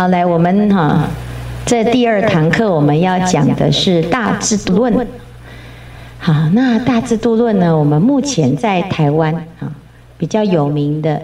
[0.00, 1.10] 好，来，我们哈，
[1.66, 4.94] 这第二堂课我们要讲的是《大制度论》。
[6.18, 9.70] 好，那《大制度论》呢，我们目前在台湾啊
[10.16, 11.20] 比较有名的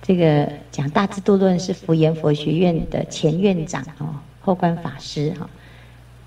[0.00, 5.50] 这个讲《大制度论》是福严佛学院的前院长哦，后观法师哈。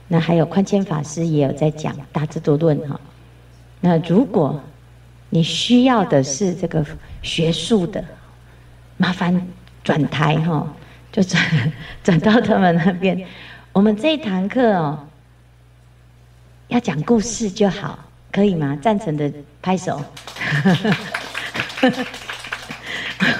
[0.10, 3.00] 那还有宽谦法师也有在讲《大制度论》哈。
[3.80, 4.60] 那如果
[5.30, 6.86] 你需要的是这个
[7.22, 8.04] 学术的，
[8.98, 9.48] 麻烦
[9.86, 10.68] 转台哈，
[11.11, 11.43] 就转
[12.04, 13.25] 转到他们那边。
[13.74, 15.07] 我们这一堂课哦，
[16.68, 18.00] 要讲故事就好，
[18.32, 18.78] 可以吗？
[18.82, 20.01] 赞成的拍手。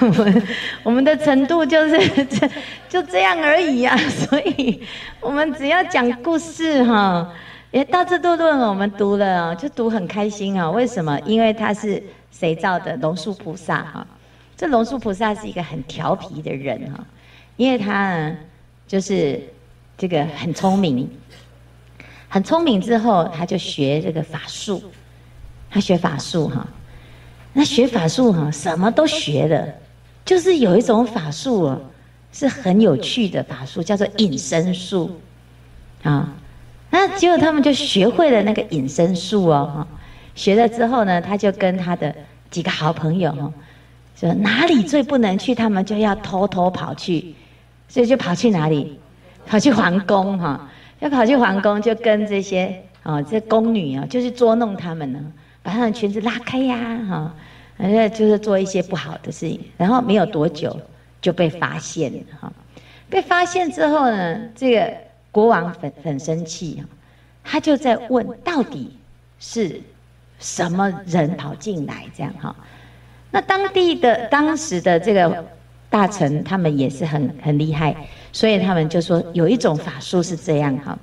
[0.00, 0.42] 我们
[0.84, 2.50] 我们的程度就是这
[2.88, 4.82] 就这样而已啊，所以
[5.20, 7.32] 我们只要讲故事哈。
[7.70, 10.70] 也，大智度论我们读了，就读很开心啊。
[10.70, 11.18] 为什么？
[11.20, 12.94] 因为他是谁造的？
[12.96, 14.06] 龙树菩萨哈。
[14.56, 17.02] 这龙树菩萨是一个很调皮的人哈，
[17.62, 18.36] 因为他呢，
[18.88, 19.40] 就是
[19.96, 21.08] 这个很聪明，
[22.28, 24.82] 很聪明之后他就学这个法术，
[25.70, 26.66] 他学法术哈。
[27.52, 29.72] 那学法术哈，什么都学的，
[30.24, 31.80] 就是有一种法术哦，
[32.32, 35.20] 是很有趣的法术，叫做隐身术
[36.02, 36.34] 啊。
[36.90, 39.86] 那结果他们就学会了那个隐身术哦，
[40.34, 42.12] 学了之后呢，他就跟他的
[42.50, 43.52] 几个好朋友哦，
[44.18, 47.34] 说哪里最不能去，他们就要偷偷跑去，
[47.92, 48.98] 所以就跑去哪里？
[49.44, 50.66] 跑去皇宫哈，
[51.00, 55.20] 要跑去皇宫，就跟这些哦这宫女啊，就是捉弄他们呢，
[55.62, 57.34] 把他们裙子拉开呀哈，
[57.76, 60.74] 人家就是做一些不好的事情，然后没有多久
[61.20, 62.50] 就被发现了哈，
[63.10, 64.90] 被发现之后呢，这个。
[65.32, 66.86] 国王很很生气哈，
[67.42, 68.98] 他就在问到底
[69.40, 69.80] 是
[70.38, 72.54] 什么人跑进来这样哈？
[73.30, 75.42] 那当地的当时的这个
[75.92, 77.94] 大臣他们也是很很厉害，
[78.32, 80.98] 所以他们就说有一种法术是这样哈。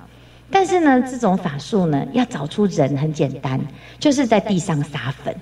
[0.50, 3.60] 但是呢，这种法术呢要找出人很简单，
[4.00, 5.32] 就是在地上撒粉，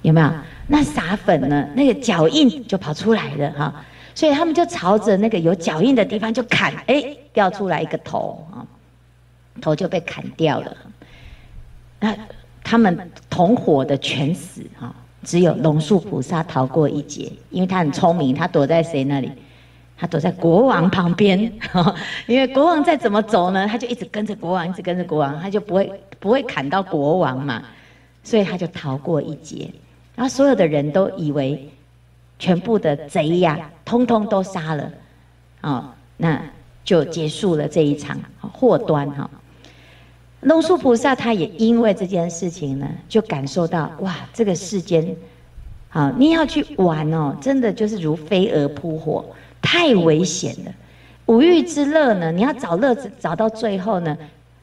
[0.00, 0.32] 有没有？
[0.66, 3.84] 那撒粉呢，那个脚印就跑出来了哈。
[4.14, 8.64] 所以他们就朝着那个有脚印的地方就砍，哎，掉出来一个头啊，
[9.60, 10.76] 头就被砍掉了。
[12.00, 12.16] 那
[12.64, 19.30] 他们同伙的全死啊，只有龙树菩萨逃过一劫，因为他很聪明，他躲在谁那里？
[19.96, 21.40] 他躲在国王旁边，
[22.26, 27.62] 因为国王再怎么走呢，他就一直跟着国王，一直跟着国王，他就不会不会砍到国王嘛，
[28.22, 29.70] 所以他就逃过一劫。
[30.16, 31.68] 然后所有的人都以为。
[32.42, 34.90] 全部的贼呀，通通都杀了，
[35.60, 36.40] 哦，那
[36.82, 39.28] 就结束了这一场祸端哈。
[40.40, 45.14] 龙树菩萨他也因为这件事情呢，就感受到哇，这个世间，
[45.88, 49.24] 好，你要去玩哦，真的就是如飞蛾扑火，
[49.60, 50.72] 太危险了。
[51.26, 54.16] 五欲之乐呢，你要找乐子，找到最后呢，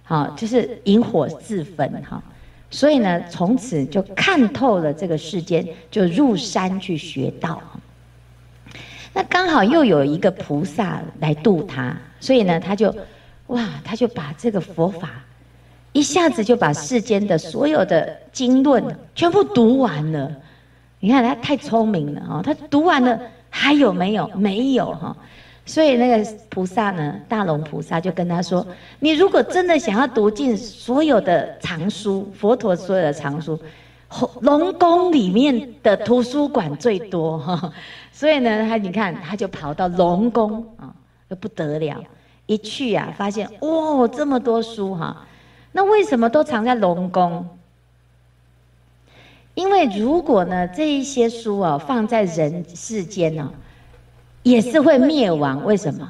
[0.03, 2.21] 好，就是引火自焚哈。
[2.71, 7.61] 所以呢，从此就看透了这个世间，就入山去学道。
[9.13, 12.93] 那刚好又有一个菩萨来度他，所以呢，他就，
[13.47, 15.11] 哇，他就把这个佛法，
[15.97, 18.83] 一下子就把世间的所有的经论
[19.15, 20.31] 全部读完了。
[20.99, 23.19] 你看他太聪明了啊，他读完了，
[23.49, 24.27] 还有没有？
[24.35, 25.17] 没有哈。
[25.65, 28.65] 所以那个菩萨呢，大龙菩萨就跟他说
[29.01, 33.59] ：“你如果真的想要读尽所有的藏书，佛陀所有的藏书，
[34.41, 37.73] 龙宫里面的图书馆最多哈。
[38.11, 40.93] 所以呢，他你看，他就跑到龙宫啊，
[41.27, 41.99] 就不得了。
[42.45, 45.25] 一去啊，发现哇、这么多书哈。
[45.71, 47.47] 那为什么都藏在龙宫？
[49.53, 53.51] 因为如果呢，这一些书啊，放在人世间呢。”
[54.43, 56.09] 也是会灭亡，为什么？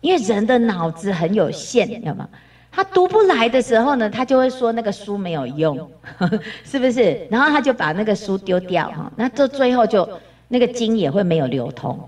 [0.00, 2.28] 因为人的脑子很有限，知道吗？
[2.70, 5.90] 他读不来的时候呢，他就会说那个书没有用，
[6.64, 7.26] 是不是？
[7.28, 10.08] 然后他就把那个书丢掉哈，那这最后就
[10.46, 11.98] 那个经也会没有流通，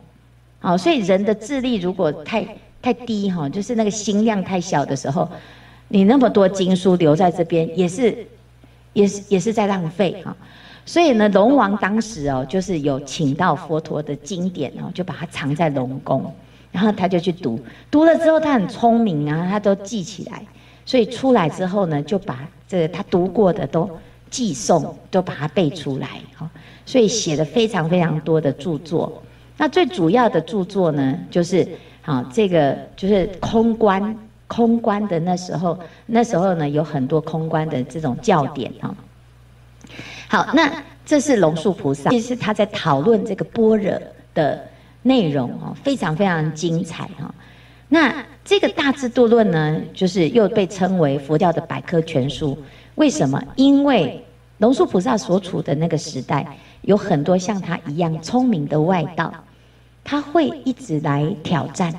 [0.61, 2.47] 好，所以人的智力如果太
[2.81, 5.29] 太低哈，就是那个心量太小的时候，
[5.93, 8.27] 你那么多经书留在这边，也是
[8.95, 10.35] 也是也是在浪费哈。
[10.87, 16.33] 所以呢，龙王当时哦，就是有请到佛陀的经典哦，就把它藏在龙宫，
[16.73, 17.61] 然后他就去读，
[17.91, 20.43] 读了之后他很聪明啊，他都记起来，
[20.87, 23.89] 所以出来之后呢，就把这个他读过的都
[24.31, 26.51] 记诵，都把它背出来哈，
[26.87, 29.23] 所以写了非常非常多的著作。
[29.59, 31.69] 那最主要的著作呢，就是
[32.03, 34.17] 啊，这个就是空观，
[34.53, 38.95] 空观的那时候，那时候呢有很多空观的这种教典啊。
[40.29, 40.71] 好，那
[41.07, 43.99] 这是龙树菩萨，其实他在讨论这个般若
[44.35, 44.63] 的
[45.01, 47.35] 内容哦，非常非常精彩哈。
[47.89, 52.59] 那这个《大智度论》呢，就是又被称为佛教的百科全书。
[52.97, 53.43] 为什么？
[53.57, 54.23] 因为
[54.59, 56.47] 龙树菩萨所处的那个时代，
[56.83, 59.33] 有很多像他一样聪明的外道，
[60.05, 61.95] 他会一直来挑战。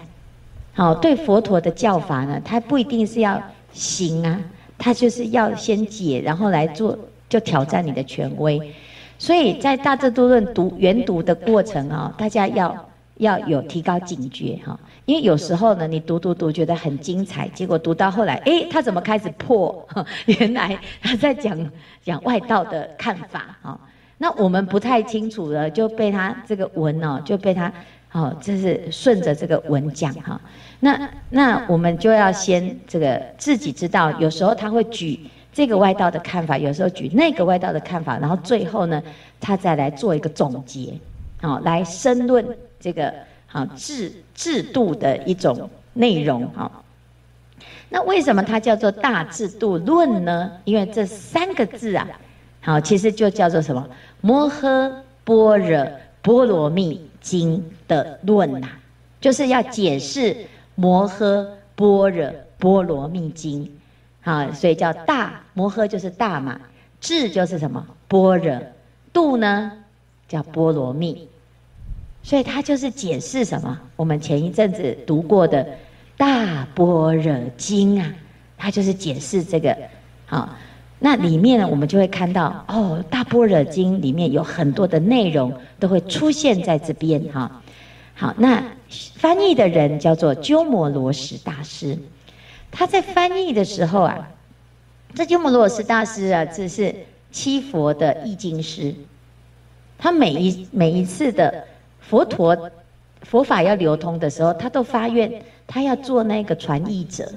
[0.74, 3.42] 好，对佛陀的教法呢，他不一定是要
[3.72, 4.40] 行啊，
[4.78, 6.98] 他就是要先解，然后来做，
[7.30, 8.60] 就挑战你的权威。
[9.20, 12.76] 所以在《大智度论》读原读的过程啊，大家要
[13.18, 19.88] 要有提高警觉哈，因为有时候呢，你读读读觉得很精彩，结果读到后来，诶，他怎么开始破？
[20.26, 21.56] 原来他在讲
[22.04, 23.80] 讲外道的看法哈。
[24.18, 27.72] 那我们不太清楚了，就被他这个文哦，就被他
[28.14, 30.40] 哦，这是顺着这个文讲哈。
[30.80, 35.20] 那那我们就要先这个自己知道，有时候他会举。
[35.56, 39.00] 这个外道的看法，有时候举那个外道的看法，然后最后呢，
[39.40, 40.92] 他再来做一个总结，
[41.44, 42.44] 好，来申论
[42.80, 43.14] 这个
[43.46, 46.84] 好制制度的一种内容，好。
[47.90, 50.52] 那为什么它叫做大制度论呢？
[50.64, 52.08] 因为这三个字啊，
[52.62, 53.88] 好，其实就叫做什么？
[54.22, 54.92] 摩诃
[55.24, 55.88] 般若
[56.24, 58.68] 波罗蜜经的论呐，
[59.20, 63.72] 就是要解释摩诃般若波罗蜜经。
[64.22, 66.62] 好，所以叫大摩诃就是大嘛，
[67.02, 68.62] 智就是什么般若，
[69.12, 69.72] 度呢
[70.28, 71.28] 叫波罗蜜，
[72.22, 73.80] 所以它就是解释什么？
[73.96, 75.64] 我们前一阵子读过的
[76.18, 78.14] 《大般若经》啊，
[78.58, 79.76] 它就是解释这个。
[80.26, 80.56] 好，
[81.06, 87.62] 那里面呢，我们就会看到哦，《大般若经》里面有很多的内容都会出现在这边哈。
[88.16, 88.64] 好，那
[89.18, 91.98] 翻译的人叫做鸠摩罗什大师。
[92.72, 94.30] 他在翻译的时候啊，
[95.14, 96.96] 这鸠摩罗什大师啊，这是
[97.34, 98.96] 七佛的译经师。
[99.98, 101.66] 他每一每一次的
[102.00, 102.72] 佛陀
[103.24, 107.30] 佛法要流通的时候，他都发愿，他要做那个传译者。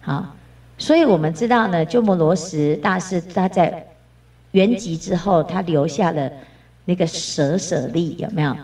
[0.00, 0.34] 好，
[0.78, 3.86] 所以我们知道呢，鸠摩罗什大师他在
[4.52, 6.30] 圆寂之后，他留下了
[6.84, 8.56] 那个舍舍利，有没有？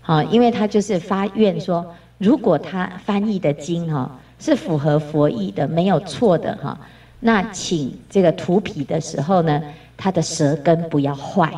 [0.00, 4.10] 好，因为他就是发愿说，如果他翻译的经哈。
[4.42, 6.74] 是符合佛意的，没有错的哈。
[7.20, 9.60] 那请这个涂皮的时候呢，
[9.98, 11.52] 他的舌根不要坏，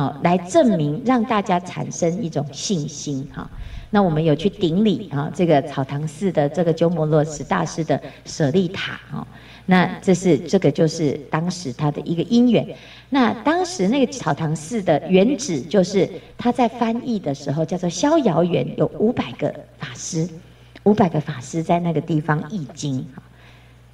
[0.00, 3.46] 好，来证明让大家产生一种信心哈。
[3.90, 9.26] 那我们有去顶礼啊，这个草堂寺的这个鸠摩罗什大师的舍利塔哈。
[9.66, 12.66] 那这是这个就是当时他的一个因缘。
[13.10, 16.08] 那当时那个草堂寺的原址就是
[16.38, 20.26] 他在翻译的时候叫做逍遥园，有五百个法师。
[20.84, 23.06] 五百个法师在那个地方译经，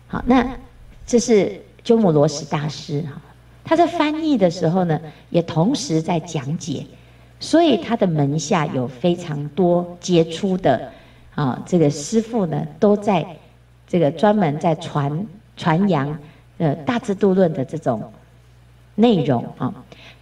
[0.07, 0.57] 好，那
[1.05, 3.21] 这是鸠摩罗什大师哈，
[3.67, 4.99] 他在翻译的时候呢，
[5.29, 6.87] 也同时在讲解，
[7.41, 10.91] 所以他的门下有非常多杰出的
[11.35, 13.27] 啊，这个师父呢，都在
[13.87, 15.27] 这个专门在传
[15.57, 16.17] 传扬
[16.59, 18.01] 呃《大智度论》的这种
[18.95, 19.75] 内容啊，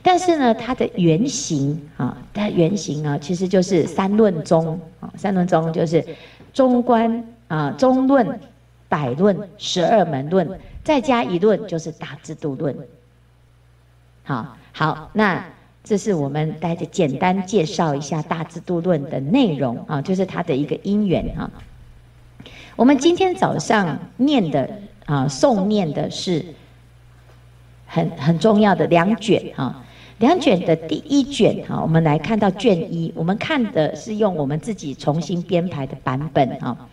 [0.02, 6.02] 但是呢，它的原型啊，它原型啊，其实就是三论宗啊，三论宗就是。
[6.54, 8.38] 中观啊，中论、
[8.88, 10.48] 百论、十二门论，
[10.84, 12.72] 再加一论就是大智度论。
[14.24, 15.44] 好，好，那
[15.84, 21.50] 这是我们大家简单介绍一下大智度论的内容啊，就是它的一个因缘啊。
[22.74, 24.68] 我们今天早上念的
[25.06, 26.44] 啊，诵念的是
[27.86, 29.84] 很很重要的两卷啊。
[30.18, 36.88] 两卷的第一卷哈，我们来看到卷一，我们看的是用我们自己重新编排的版本啊，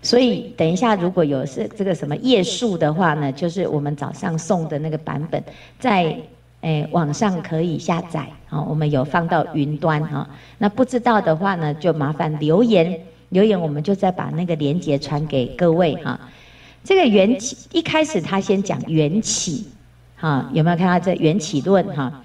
[0.00, 5.44] 所以等一下如果有是这个什么页数的话呢，就是我们早上送的那个版本，
[5.78, 6.18] 在
[6.66, 16.18] 诶网上可以下载啊，我们有放到云端哈，那不知道的话呢，就麻烦留言留言，我们就再把那个连接传给各位哈。
[16.82, 19.64] 这个缘起一开始他先讲缘起
[20.16, 22.24] 哈，有没有看到这缘起论哈？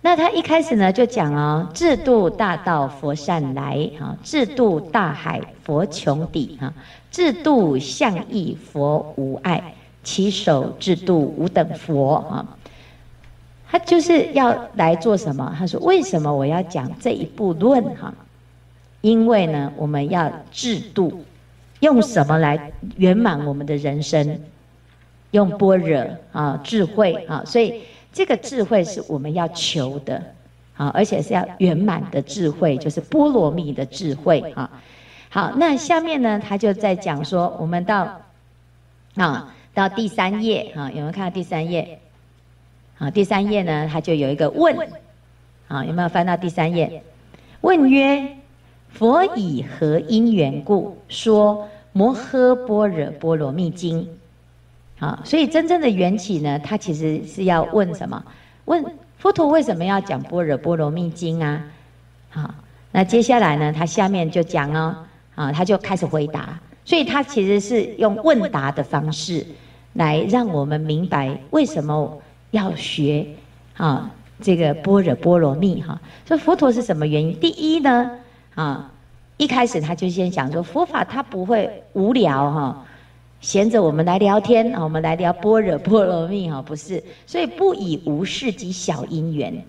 [0.00, 6.74] 那他一开始呢就讲哦，制度大道佛善来哈，智度大海佛穷底哈，
[7.12, 12.44] 智度相义佛无碍，其手制度无等佛啊。
[13.70, 15.54] 他就是要来做什么？
[15.58, 18.14] 他说：为什么我要讲这一部论哈？
[19.00, 21.24] 因为呢，我们要制度，
[21.80, 24.40] 用什么来圆满我们的人生？
[25.32, 27.82] 用般若啊，智慧啊，所以。
[28.16, 30.22] 这个智慧是我们要求的，
[30.76, 34.70] 啊，而且是要圆满的智慧，就是波罗蜜的智慧啊。
[35.30, 38.20] 好，那下面呢，他就在讲说，我们到
[39.16, 41.98] 啊到第三页啊，有没有看到第三页？
[43.04, 44.74] 好，第三页呢，他就有一个问，
[45.68, 47.02] 啊，有没有翻到第三页？
[47.60, 48.26] 问曰：
[48.88, 54.08] 佛以何因缘故说摩诃般若波罗蜜经？
[55.00, 58.24] 啊，所以真正的缘起呢，他其实是要问什么？
[58.64, 58.82] 问
[59.18, 61.62] 佛陀为什么要讲般若波罗蜜经啊？
[62.30, 62.54] 好，
[62.90, 64.96] 那接下来呢，他下面就讲哦，
[65.34, 66.58] 啊，他就开始回答。
[66.86, 69.46] 所以他其实是用问答的方式，
[69.92, 72.18] 来让我们明白为什么
[72.54, 73.26] 要学
[73.76, 76.00] 啊这个般若波罗蜜哈。
[76.24, 77.38] 所以佛陀是什么原因？
[77.38, 78.10] 第一呢，
[78.54, 78.90] 啊，
[79.36, 82.86] 一开始他就先讲说佛法它不会无聊哈，
[83.40, 87.02] 闲着我们来聊天啊，我们来聊般若波罗蜜哈，不是。
[87.26, 89.64] 所以不以无事及小因缘，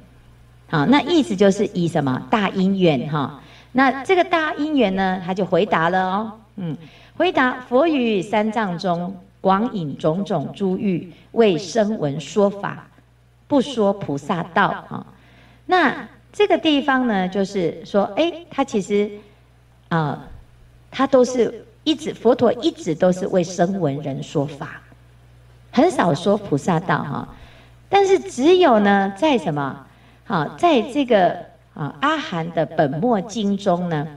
[0.69, 3.41] 好，那意思就是以什么大因缘哈。
[3.71, 6.77] 那这个大因缘呢，他就回答了哦，嗯。
[7.17, 9.15] 回答佛于三藏中
[9.45, 12.87] 广引种种诸喻为声闻说法，
[13.47, 15.05] 不说菩萨道啊。
[15.67, 19.11] 那这个地方呢，就是说，哎，他其实
[19.89, 20.19] 啊，
[20.89, 24.81] 他都是一直佛陀一直都是为声闻人说法，
[25.71, 27.29] 很少说菩萨道哈。
[27.87, 29.85] 但是只有呢，在什么？
[30.23, 31.35] 好，在这个
[31.75, 34.07] 啊阿含的本末经中呢。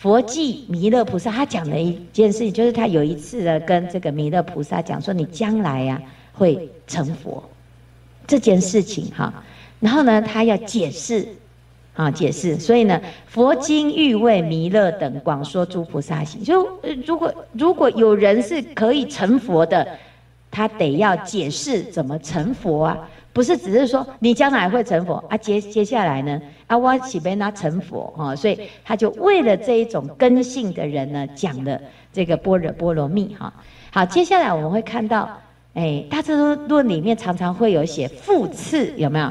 [0.00, 6.00] 佛记弥勒菩萨，他讲了一件事情，就是他有一次呢，跟这个弥勒菩萨讲说：“你将来呀
[6.32, 7.42] 会成佛
[8.24, 9.32] 这件事情哈。”
[9.80, 11.26] 然后呢，他要解释
[11.94, 12.56] 啊，解释。
[12.56, 16.44] 所以呢，佛经欲为弥勒等广说诸菩萨行。
[16.44, 16.68] 就
[17.04, 19.84] 如果如果有人是可以成佛的，
[20.48, 22.96] 他得要解释怎么成佛啊。
[23.38, 28.34] 不是只是说你将来会成佛啊，接接下来呢，啊，我岂被他成佛啊？
[28.34, 31.80] 所以他就为了这一种根性的人呢，讲了
[32.12, 33.52] 这个般若波罗蜜哈。
[33.92, 35.30] 好，接下来我们会看到，
[35.74, 36.34] 哎，大智
[36.66, 39.30] 论里面常常会有写复次，有没有？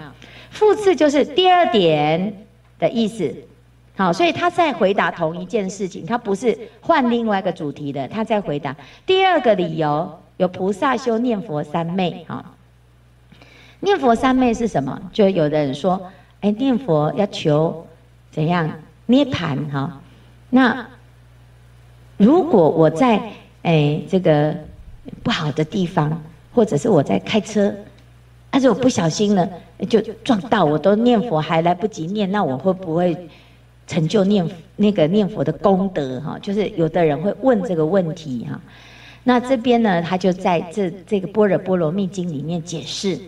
[0.51, 2.33] 复次就是第二点
[2.79, 3.35] 的意思。
[3.97, 8.73] 好，所以他在回答同一件事情，他不是换另外一个主题的，他在回答
[9.05, 12.53] 第二个理由，有菩萨修念佛三昧哈。
[13.79, 14.99] 念佛三昧是什么？
[15.13, 16.01] 就有的人说，
[16.41, 17.85] 哎，念佛要求
[18.31, 18.69] 怎样
[19.05, 20.01] 涅槃哈？
[20.49, 20.87] 那
[22.17, 23.21] 如果我在
[23.61, 24.55] 哎这个
[25.21, 26.19] 不好的地方，
[26.55, 27.71] 或者是我在开车，
[28.49, 29.47] 但是我不小心呢
[29.87, 33.15] 就撞到，我都念佛还来不及念，那我会不会
[33.85, 34.43] 成就念
[34.75, 36.39] 那个念佛的功德哈？
[36.41, 38.59] 就是有的人会问这个问题哈。
[39.23, 43.19] 那这边呢，他就在这这个般若波罗蜜经里面解释。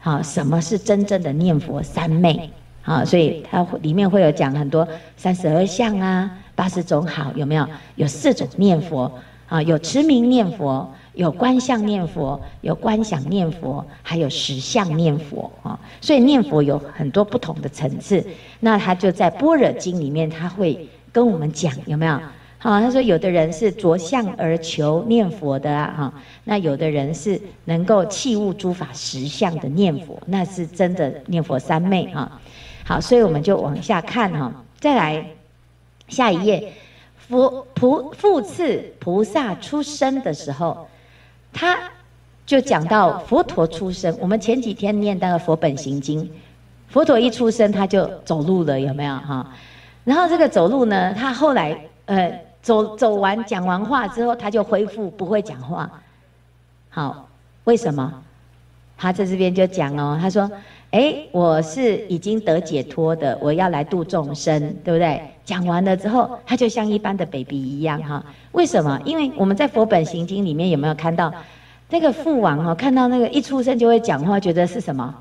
[0.00, 2.50] 好，什么是真正的念佛三昧？
[2.82, 4.86] 好，所以它里面会有讲很多
[5.16, 7.66] 三十二相啊，八十种好，有没有？
[7.96, 9.12] 有四种念佛
[9.48, 15.78] 啊，有持名念佛，有观相念佛，有观想念佛，还有实相念佛啊。
[16.00, 18.24] 所以念佛有很多不同的层次。
[18.60, 22.18] 那他就在般若经里面，他会跟我们讲，有没有？
[22.60, 26.12] 好，他说有的人是着相而求念佛的啊，哈，
[26.42, 32.40] 那有的人是能够契悟诸法实相的念佛，那是真的念佛三昧哈。
[32.84, 35.24] 好，所以我们就往下看哈，再来
[36.08, 36.72] 下一页，
[37.16, 40.88] 佛菩复次菩萨出生的时候，
[41.52, 41.78] 他
[42.44, 44.12] 就讲到佛陀出生。
[44.20, 46.24] 我们前几天念到《佛本行经》，
[46.88, 49.54] 佛陀一出生他就走路了，有没有哈？
[50.02, 52.47] 然后这个走路呢，他后来呃。
[52.62, 55.90] 走走完讲完话之后，他就恢复不会讲话。
[56.90, 57.28] 好，
[57.64, 58.22] 为什么？
[58.96, 60.50] 他在这边就讲哦，他说
[60.90, 68.24] ：“哎，我是已经得解脱的，我要来度众生，对不对？”讲完了之后，他就像一般的 baby 一样哈。
[68.52, 69.00] 为什么？
[69.04, 71.32] 因为我们在《佛本行经》里面有没有看到
[71.90, 72.74] 那个父王哈？
[72.74, 75.14] 看到那个一出生就会讲话，觉得是什么？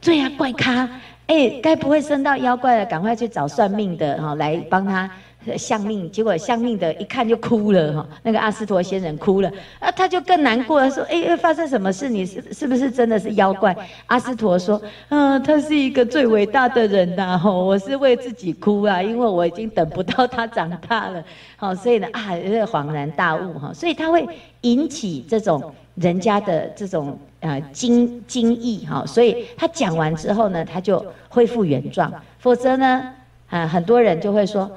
[0.00, 0.88] 对呀，怪咖！
[1.28, 2.86] 哎，该不会生到妖怪了？
[2.86, 5.08] 赶快去找算命的哈，来帮他。
[5.56, 12.08] 相命，结果相命的一看就哭了哈，那个阿斯陀仙人哭了，啊，他就更难过了，说，哎，发生什么事？
[12.08, 13.74] 你是是不是真的是妖怪？
[14.06, 21.24] 阿斯陀说，嗯，他是一个最伟大的人呐，吼，我是为自己哭啊，因为我已经等不到他长大了，
[21.56, 22.32] 好，所以呢，啊，
[22.66, 24.26] 恍然大悟哈，所以他会
[24.62, 33.14] 引起这种人家的这种呃惊惊异哈，所以他讲完之后呢，他就恢复原状，否则呢，
[33.48, 34.70] 啊，很多人就会说。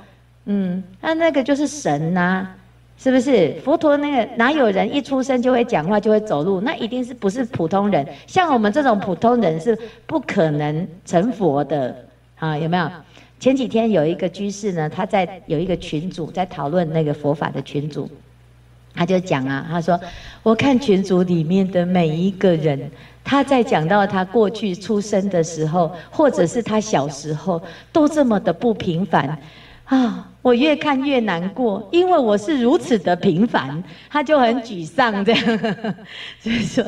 [0.46, 2.48] 嗯，那那个就是神呐、
[2.98, 3.54] 是不是？
[3.64, 6.62] 佛陀那个哪有人一出生就会讲话就会走路？
[6.62, 8.08] 那一定是不是普通人？
[8.28, 11.96] 像我们这种普通人是不可能成佛的
[12.38, 12.58] 啊？
[12.58, 12.90] 有没有？
[13.40, 18.08] 前几天有一个居士呢，他在有一个群组在讨论那个佛法的群组，
[18.94, 20.00] 他就讲啊，他说
[20.44, 22.92] 我看群组里面的每一个人，
[23.24, 27.60] 他在讲到他过去出生的时候，或者是他小时候，
[27.92, 29.40] 都这么的不平凡
[29.86, 30.28] 啊。
[30.42, 35.60] 我越看越难过，因为我是如此的平凡，他就很沮丧这样。
[36.40, 36.84] 所以说，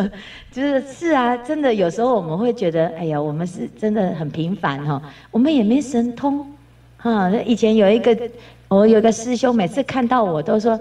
[0.51, 6.45] 就是是啊，真的有时候我们会觉得，哎呀，我们是真的很平凡哈，我们也没神通
[6.97, 7.31] 哈。
[7.45, 8.17] 以前有一个，
[8.67, 10.79] 我有一个师兄，每次看到我都说。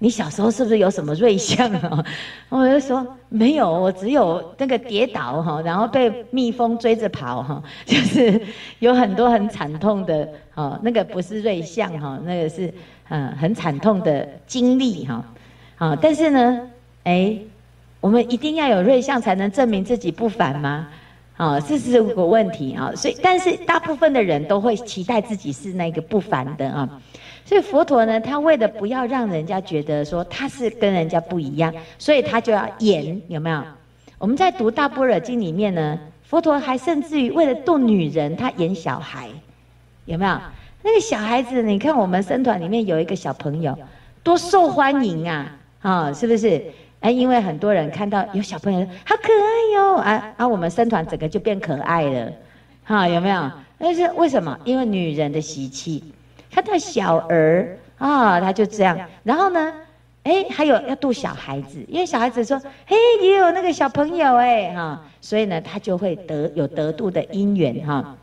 [0.00, 2.04] 你小时候是不是有什么瑞相啊？
[2.50, 8.40] 我就说没有，我只有那个跌倒哈，然后被蜜蜂追着跑哈， 就是
[8.80, 12.72] 有很多很惨痛的哦，那个不是瑞相哈，那个是
[13.08, 15.24] 嗯很惨痛的经历哈，
[15.76, 16.60] 啊，但是呢，
[17.04, 17.38] 哎，
[18.00, 20.88] 我们一定要有瑞相才能证明自己不凡吗？
[21.36, 26.88] 啊，这是个问题啊，所以但是大部分的人都会期待自己是那个不凡的啊。
[27.44, 33.62] 所以佛陀呢，他为了不要让人家觉得说他是跟人家不一样，所以他就要演，有没有？
[34.18, 39.28] 我们在读《大般若经》里面呢，佛陀还甚至于为了逗女人，他演小孩，
[40.06, 40.38] 有没有？
[40.82, 43.76] 那个小孩子，你看我们僧团里面有一个小朋友，
[44.22, 45.56] 多受欢迎啊！
[45.82, 46.62] 啊，是不是？
[47.00, 52.32] 哎，因为很多人看到有小朋友好可爱哟，啊啊，我们僧团整个就变可爱了，
[52.84, 53.50] 哈，有没有？
[53.76, 54.58] 但是为什么？
[54.64, 56.02] 因为女人的习气。
[56.54, 58.96] 他的小儿啊，他就这样。
[59.24, 59.72] 然后呢，
[60.22, 68.16] 哎，还有要度小孩子，因为小孩子说，嘿，也有那个小朋友哎，哈，所以呢，他就会得有得度的因缘哈。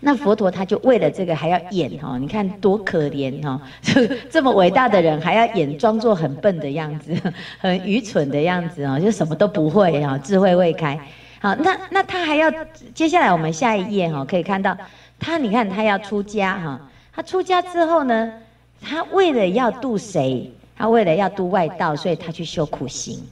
[0.00, 7.14] 那佛陀他就为了这个还要演哈，你看多可怜哈，这 这么伟大的人还要演装作很笨的样子，
[7.58, 10.98] 很愚蠢的样子啊，就什么都不会哈，智慧未开。
[11.40, 12.52] 好，那那他还要
[12.94, 14.76] 接下来我们下一页哈，可以看到
[15.18, 16.80] 他，你看他要出家哈。
[17.14, 18.32] 他出家之后呢，
[18.80, 20.50] 他为了要度谁？
[20.74, 23.22] 他为了要度外道，所以他去修苦行，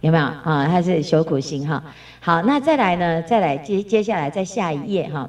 [0.00, 0.66] 有没有啊？
[0.66, 1.80] 他是修苦行哈。
[2.20, 3.22] 好，那再来呢？
[3.22, 5.28] 再来接接下来再下一页哈，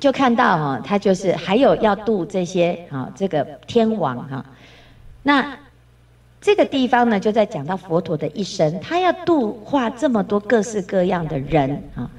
[0.00, 4.44] 就看到哈，他就是还有要度这些啊，这个天王哈。
[5.22, 5.56] 那
[6.40, 12.10] 这个地方呢，就在讲到佛陀的一生，他要度化这么多各式各样的人啊。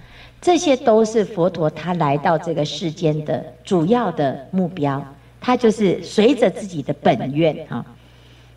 [0.41, 4.99] 这些都是佛陀他来到这个世间的主要的目标，
[5.39, 7.85] 他就是随着自己的本愿啊。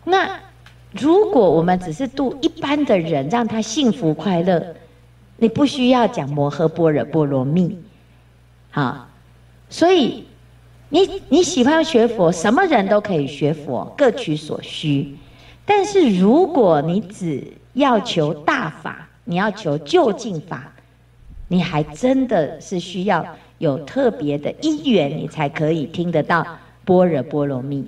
[0.03, 0.39] 那
[0.91, 4.75] 如果我们只是度一般的人，让他幸福快乐，
[5.37, 7.77] 你不需要讲摩诃般若波罗蜜，
[8.71, 9.07] 啊，
[9.69, 10.25] 所以
[10.89, 15.15] 你你喜欢学佛，什么人都可以学佛，各取所需。
[15.65, 20.71] 但是如果你只要求大法，你要求究竟法。
[21.47, 23.25] 你还真的是需要
[23.59, 26.45] 有特别的因缘，你才可以听得到
[26.83, 27.85] 般若波罗蜜，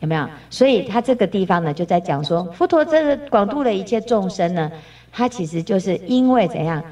[0.00, 0.28] 有没有？
[0.50, 4.70] 所以他这个地方呢，就在讲说，佛陀这个广度的一切众生呢，
[5.12, 6.82] 他其实就是因为怎样，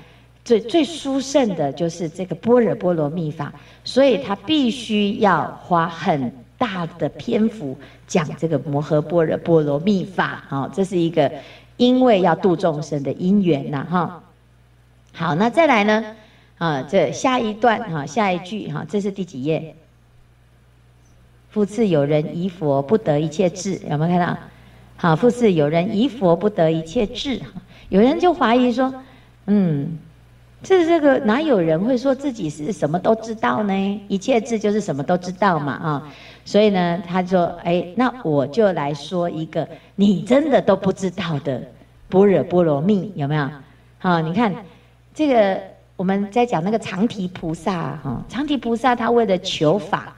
[0.44, 11.30] 最最殊胜的就是这个般若波罗蜜法，所以他必须要花很大的篇幅讲这个摩诃般若波罗蜜法，好，这是一个
[11.76, 14.22] 因为要度众生的因缘呐，哈。
[15.14, 16.04] 好，那再来呢？
[16.58, 19.74] 啊，这下一段哈，下一句哈，这是第几页？
[21.50, 24.38] 复次有人疑佛不得一切智，有没有看到？
[24.96, 27.40] 好，复次有人疑佛不得一切智，
[27.88, 28.94] 有人就怀疑说，
[29.46, 29.98] 嗯，
[30.62, 34.00] 这这个哪有人会说自己是什么都知道呢？
[34.08, 36.08] 一切智就是什么都知道嘛啊，
[36.44, 41.60] 所以呢，他说，哎，那我就来说一个你真的都不知道的
[42.08, 43.48] 般若波罗蜜，有没有？
[43.98, 44.54] 好，你看。
[45.14, 45.60] 这个
[45.96, 50.14] 我们在讲那个长提菩萨哈，长提菩萨他为了求法，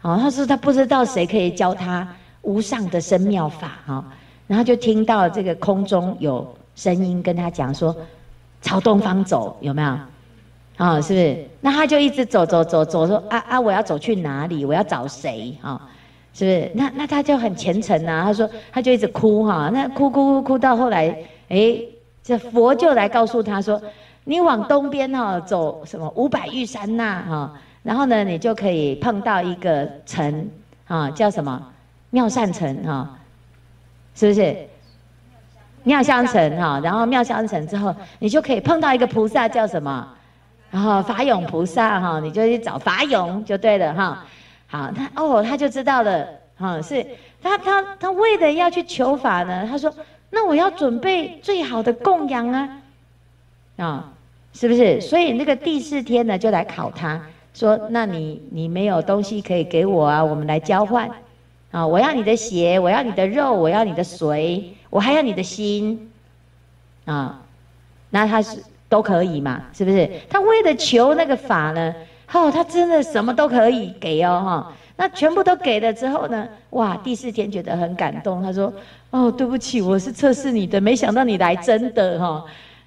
[0.00, 2.08] 啊，他说他不知道谁可以教他
[2.40, 4.04] 无上的深妙法哈，
[4.46, 7.94] 然后就听到这个空中有声音跟他讲说，
[8.62, 9.98] 朝东方走有没有？
[10.78, 11.46] 啊，是不是？
[11.60, 14.64] 那他就一直走走走走，说啊啊，我要走去哪里？
[14.64, 15.54] 我要找谁？
[15.60, 15.80] 哈，
[16.32, 16.70] 是不是？
[16.74, 21.14] 那那他就很虔诚啊，他说他就一直哭哈，那哭哭哭哭到后来，
[21.50, 21.78] 哎，
[22.24, 23.80] 这佛就来告诉他说。
[24.24, 30.48] 你往东边哈走，什么五百玉山呐哈，然后呢，你就可以碰到一个城
[30.86, 31.60] 啊，叫什么
[32.10, 33.18] 妙善城哈，
[34.14, 34.56] 是不是？
[35.84, 40.06] 妙香城哈，然后妙香城之后，你就可以碰到一个菩萨叫什么？
[40.70, 44.24] 然后法勇菩萨哈，你就去找法勇就对了哈。
[44.68, 46.24] 好，他哦，他就知道了
[46.56, 47.04] 哈，是
[47.42, 49.92] 他他他为了要去求法呢，他说
[50.30, 52.78] 那我要准备最好的供养啊。
[53.76, 54.12] 啊，
[54.52, 55.00] 是不是？
[55.00, 57.20] 所以那个第四天呢，就来考他，
[57.54, 60.22] 说：那你你没有东西可以给我啊？
[60.24, 61.10] 我们来交换，
[61.70, 66.10] 啊，我要你的血，我要你的肉，我要你的髓，我还要你的心，
[67.06, 67.40] 啊，
[68.10, 69.62] 那他是都可以嘛？
[69.72, 70.08] 是不是？
[70.28, 71.94] 他为了求那个法呢，
[72.32, 74.72] 哦，他真的什么都可以给哦，哈。
[74.94, 78.72] 那全部都给了之后呢，哇，第四天觉得很感动，他说，
[79.10, 82.44] 哦，对不起，我是测试你的，没想到你来真的哈。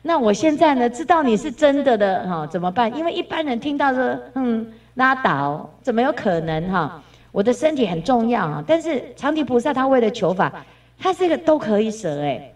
[0.08, 2.96] 那我现在呢，知道你是真的的哈，怎么办？
[2.96, 7.02] 因为一般人听到说，嗯，拉倒，怎么有可能哈？
[7.32, 10.64] 我的身体很重要啊，但是长提菩萨他为了求法，
[11.00, 12.54] 他这个都可以舍哎。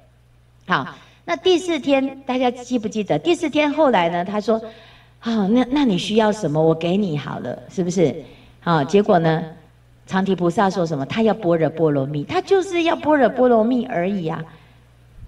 [0.67, 3.17] 好，那第四天大家记不记得？
[3.17, 4.61] 第四天后来呢，他说，
[5.17, 6.61] 好，那那你需要什么？
[6.61, 8.15] 我给你好了，是不是？
[8.59, 9.43] 好，结果呢，
[10.05, 11.03] 长提菩萨说什么？
[11.07, 14.39] 他要般若波罗蜜，他就是要般若波罗蜜而已啊。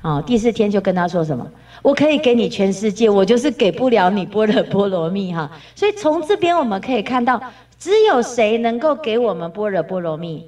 [0.01, 1.47] 好，第四天就跟他说什么？
[1.81, 5.49] 我可以给你全世界，我就是给不了你般若波罗蜜哈。
[5.75, 7.41] 所以从这边我们可以看到。
[7.79, 10.45] 只有谁能够给我们般若波罗蜜？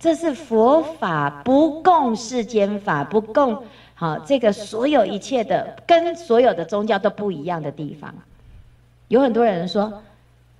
[0.00, 3.62] 这是佛法不共世间法，不共
[3.94, 8.12] 好这个所有一切的，跟所有的宗教都不一样的地方。
[9.06, 10.02] 有很多人说，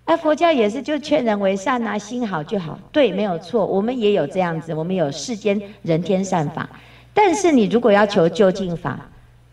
[0.05, 2.79] 哎，佛教也是就劝人为善啊，心好就好。
[2.93, 6.69] 对，没有错，我们也有这样子，我们有世间人天善法。
[7.12, 8.99] 但是你如果要求究竟法，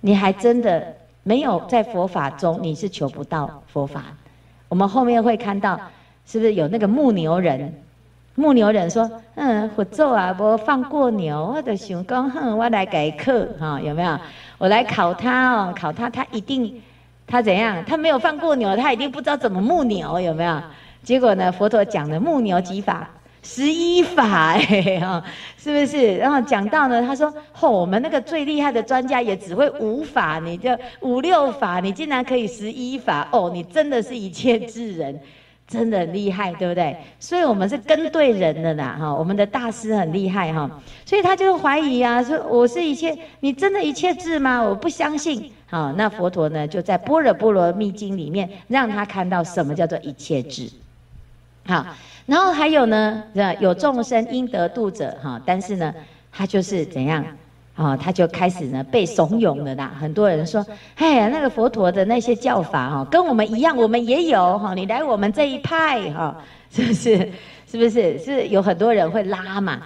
[0.01, 0.85] 你还真的
[1.23, 4.03] 没有在佛法中，你是求不到佛法。
[4.69, 5.79] 我们后面会看到。
[6.27, 7.71] 是不是有那个牧牛人？
[8.33, 14.17] 牧牛人说：“嗯，佛祖啊，我放过牛，我就想讲，哼，我来改课哈，有没有？
[14.57, 16.81] 我来考他哦，考他，他一定，
[17.27, 17.85] 他怎样？
[17.85, 20.59] 他没有放过牛，他一定不知道怎么牧牛，有没有？
[21.03, 23.07] 结果呢，佛陀讲的牧牛几法，
[23.45, 25.23] 十一法，哎哈，
[25.57, 26.17] 是不是？
[26.17, 35.19] 然后讲到呢，他说：，嚯、哦，我们那个最厉害的专家也只会五法，你就五六法，你竟然可以十一法，哦，你真的是一切智人。”
[35.67, 36.95] 真的很厉害，对不对？
[37.19, 39.11] 所以我们是跟对人的啦，哈！
[39.11, 40.69] 我们的大师很厉害，哈！
[41.03, 44.61] 所以他就怀疑啊，说我是一切，你真的一切智吗？
[44.61, 45.51] 我不相信。
[45.65, 50.69] 好，那佛陀呢，就在《般若波罗蜜经》里面让他看到什么叫做一切智。
[51.65, 51.83] 好，
[52.25, 53.23] 然后还有呢，
[53.59, 55.39] 有众生应得度者，哈！
[55.45, 55.93] 但是呢，
[56.31, 57.23] 他就是怎样？
[57.75, 59.91] 哦，他就开始呢被怂恿了啦。
[59.99, 64.73] 很多人说：“哎呀，那个佛陀的那些教法哈，跟我们一样，我们也有哈。
[64.73, 66.35] 你来我们这一派哈，
[66.71, 67.31] 是不是？
[67.69, 68.17] 是不是？
[68.17, 69.81] 是有很多人会拉嘛？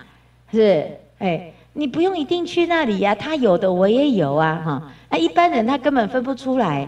[0.51, 0.85] 是
[1.17, 4.83] 哎，你不用一定去那里呀，他有的我也有啊哈。
[5.09, 6.87] 那一般人他根本分不出来。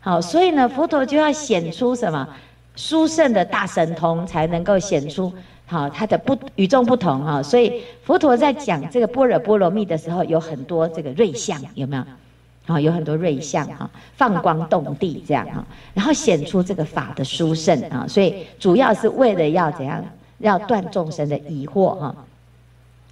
[0.00, 2.28] 好，所以呢，佛陀就要显出什么
[2.76, 5.32] 殊胜的大神通，才能够显出。
[5.66, 12.04] 好，它的不与众不同哈，所以佛陀在讲这个般若波罗蜜的时候，有很多这个瑞相，有没有？
[12.66, 20.04] 啊，有很多瑞相哈，放光动地这样哈，然后显出这个法的殊胜啊，所以主要是为了要怎样，
[20.38, 22.14] 要断众生的疑惑哈。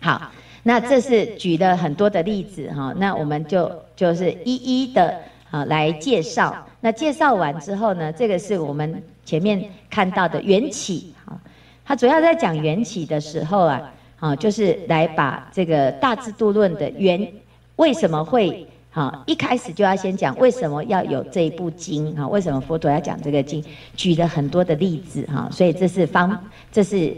[0.01, 0.31] 好，
[0.62, 5.16] 那这是举了很多的例子哈，那我们就就是一一的
[5.51, 6.66] 啊来介绍。
[6.80, 11.38] 那介绍完之后呢，这个是我们前面看到的缘起啊。
[11.84, 17.32] 他主要在讲缘起的时候啊，啊，就是来把这个大智度论的缘
[17.76, 23.64] 为什么会啊，一开始就要先讲为什么要有这一部经啊，为什么佛陀要讲这个经，
[23.96, 26.38] 举了很多的例子哈，所以这是方，
[26.72, 27.14] 这是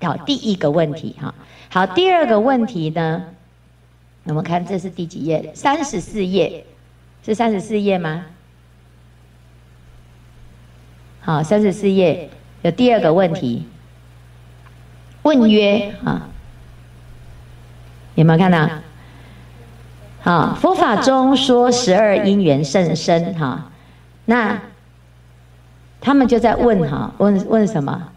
[0.00, 1.34] 好第一个问题哈。
[1.68, 3.24] 好，第二个问题呢，
[4.24, 5.50] 我们看这是第几页？
[5.54, 6.64] 三十四页，
[7.24, 8.24] 是三十四页吗？
[11.24, 12.28] 好，三十四页
[12.60, 13.66] 有第二个问题。
[15.22, 16.28] 问曰：啊，
[18.14, 18.68] 有没有看到？
[20.20, 23.70] 好，佛法中说十二因缘甚深，哈，
[24.26, 24.60] 那
[25.98, 28.08] 他们就在问，哈，问问什么？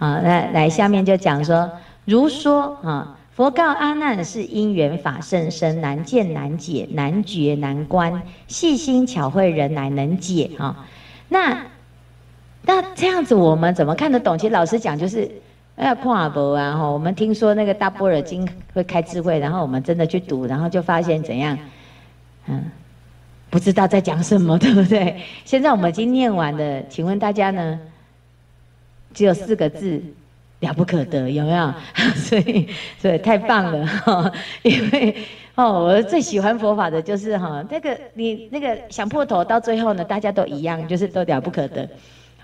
[0.00, 1.70] 啊，来来，下面就讲说，
[2.04, 10.84] 如说，啊，佛告阿难是因缘法甚深，难见难解，难觉难观，细心巧慧人乃能解，啊，
[11.28, 11.66] 那
[12.66, 14.36] 那这样子我们怎么看得懂？
[14.36, 15.30] 其实老实讲，就是。
[15.76, 16.76] 哎呀，看无啊！
[16.78, 21.58] 哈，我们听说那个大波尔金会开智慧，然后我们真的去读，然后就发现怎样？
[22.46, 22.62] 嗯，
[23.50, 25.16] 不知道在讲什么，对不对？
[25.44, 27.80] 现在我们已经念完了，请问大家呢？
[29.12, 30.00] 只有四个字，
[30.60, 31.74] 了不可得，有没有？
[32.14, 32.68] 所以，
[33.00, 34.30] 所以太棒了 哈！
[34.62, 35.16] 因为
[35.56, 41.88] 哦，我最喜欢佛法的就是哈，那个你那个想破头，到最后呢，大家都一样，就是都了不可得。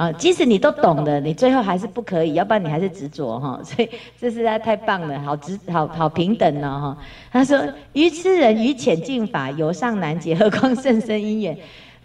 [0.00, 3.60] 啊，即使你都懂的，你最后还是不可以，要不然你还是执着哈。
[3.62, 6.96] 所以这实在太棒了，好执好好平等了哈。
[7.30, 11.54] 他说：愚痴人于浅近法，由上难解，何况甚深因缘？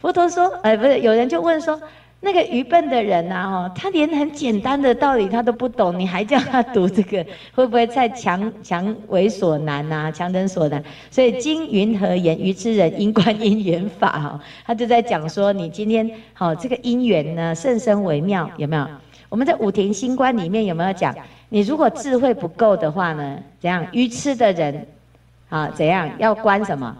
[0.01, 1.79] 佛陀说：哎，不是，有人就问说：
[2.21, 7.23] 那个愚笨的人呐，哈，他连很简单的道理他都不懂，你还叫他读这个，
[7.54, 10.12] 会不会太强强为所难呐？
[10.12, 10.84] 强人所难。
[11.12, 12.36] 所以经云何言？
[12.39, 18.88] 愚痴人因观因缘法，哈，他就在讲说，你今天好这个因缘呢，甚深微妙，有没有？
[19.30, 21.13] 我们在五停心观里面有没有讲？
[21.49, 23.86] 你如果智慧不够的话呢，怎样？
[23.91, 24.88] 愚痴的人，
[25.49, 26.10] 啊，怎样？
[26.17, 26.95] 要观什么？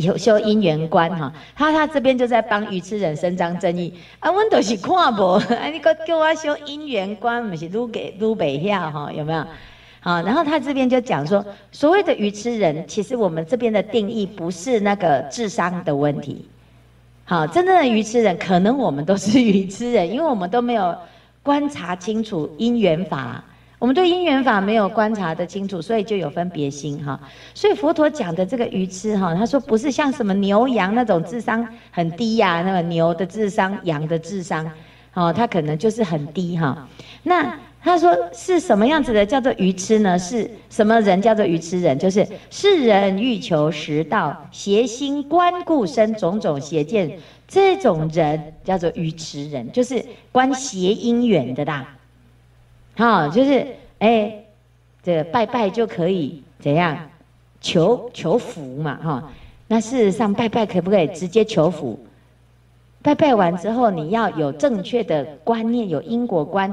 [0.00, 9.44] 有修因缘观哈，他他这边就在帮愚痴人伸张正义啊，我都是看不， 啊，你个叫我修因缘观，不是撸给撸北下哈，有没有？
[10.00, 16.46] 好，然后他这边就讲说，所谓的愚痴人，其实我们这边的定义不是那个智商的问题。
[17.24, 20.96] 好，真正的愚痴人，可能我们都是愚痴人，因为我们都没有
[21.42, 23.44] 观察清楚因缘法。
[23.80, 27.18] 我们对因缘法没有观察得清楚，所以就有分别心哈。
[27.54, 34.70] 所以佛陀讲的这个愚痴哈，他说不是像什么牛羊那种智商很低呀，那个牛的智商、羊的智商，
[35.14, 36.86] 哦，他可能就是很低哈。
[37.22, 40.18] 那他说是什么样子的叫做愚痴呢？
[40.18, 41.98] 是什么人叫做愚痴人？
[41.98, 51.96] 就是世人欲求实道，邪心观故生种种邪见，这种人叫做愚痴人，就是观邪因缘的啦。
[53.00, 53.60] 好，就是
[53.98, 54.44] 哎、欸，
[55.02, 56.94] 这拜拜就可以怎样
[57.58, 58.98] 求求福嘛？
[59.02, 59.32] 哈，
[59.68, 61.98] 那事实上拜拜可不可以直接求福？
[63.00, 66.70] 拜拜完之后，你要有正确的观念，有因果观，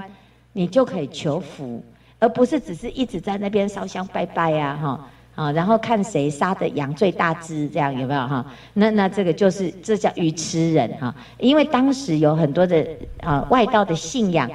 [0.52, 1.82] 你就可以求福，
[2.20, 8.46] 而不是只是一直在那边烧香拜拜呀，哈，啊，然后看谁杀的羊最大只，这样有没有哈？
[8.74, 12.86] 那那这个就是这叫愚痴人哈，因为当时有很多的
[13.22, 14.52] 啊外道的信仰。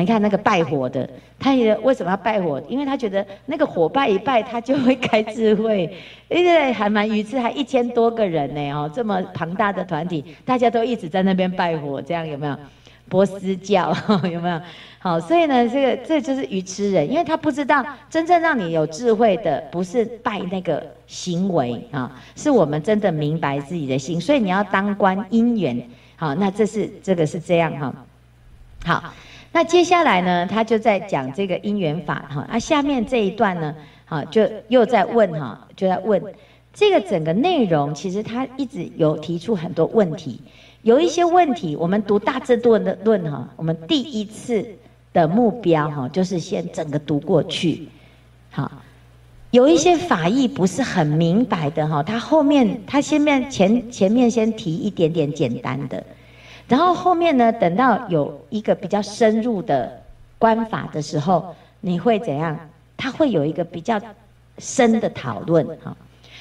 [0.00, 2.60] 你看那个拜火的，他也为什么要拜火？
[2.68, 5.92] 因为他觉得那个火拜一拜，他就会开智慧。
[6.28, 12.56] 因为还蛮愚痴，还一千多个人呢哦，这么庞大的团体，大家都一直在那边拜火，这样有没有？
[13.08, 13.96] 波斯教
[14.28, 14.60] 有没有？
[14.98, 24.20] 好，所以呢，这个这就是愚痴人，因为他不知道真正让你有智慧的，不是拜那个行为啊，是我们真的明白自己的心。
[24.20, 27.94] 所以你要当观因缘，好，那这是这个是这样哈，
[28.84, 29.14] 好。
[29.56, 36.22] 那接下来呢，他就在讲这个因缘法哈，啊，下面这一段呢，好，就又在问哈，就在问
[36.74, 40.42] 这个整个内容，其实他一直有提出很多问题，
[40.82, 44.62] 有一些问题，我们读大智度论的论哈，我们第一次
[45.14, 47.88] 的目标哈，就是先整个读过去，
[48.50, 48.70] 好，
[49.52, 56.04] 有一些法义不是很明白的哈，他后面他前面前前面先提一点点简单的。
[56.68, 60.02] 然后后面呢，等到有一个比较深入的
[60.38, 62.58] 观法的时候，你会怎样？
[62.96, 64.00] 他会有一个比较
[64.58, 65.96] 深的讨论哈。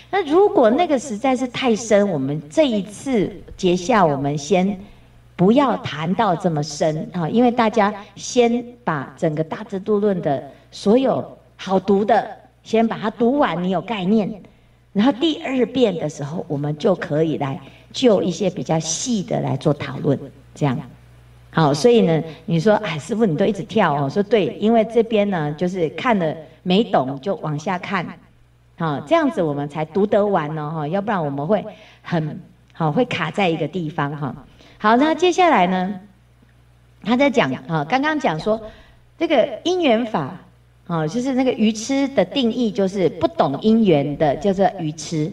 [0.10, 4.80] 那如果那个实在是太深，我们这一次结下，我们先
[5.36, 12.26] 不要谈到这么深哈，因为大家先把整个大智度论的所有好读的
[12.64, 14.42] 先把它读完，你有概念，
[14.94, 17.60] 然后第二遍的时候，我们就可以来。
[17.95, 20.19] 就一些比较细的来做讨论，
[20.53, 20.77] 这样，
[21.49, 28.05] 好，所以呢，你说，哎，师傅你都一直跳哦，说对，因为这边呢，就是看了没懂就往下看，
[28.77, 31.63] 好，这样子我们才读得完呢，哈，要不然我们会
[32.01, 32.38] 很
[32.73, 34.36] 好会卡在一个地方，哈，
[34.77, 35.97] 好，那接下来呢，
[37.01, 38.62] 他在讲，哈，刚刚讲说
[39.17, 40.38] 这个因缘法，
[40.88, 45.31] 啊，就是那个愚痴的定义，就是不懂因缘的叫做愚痴，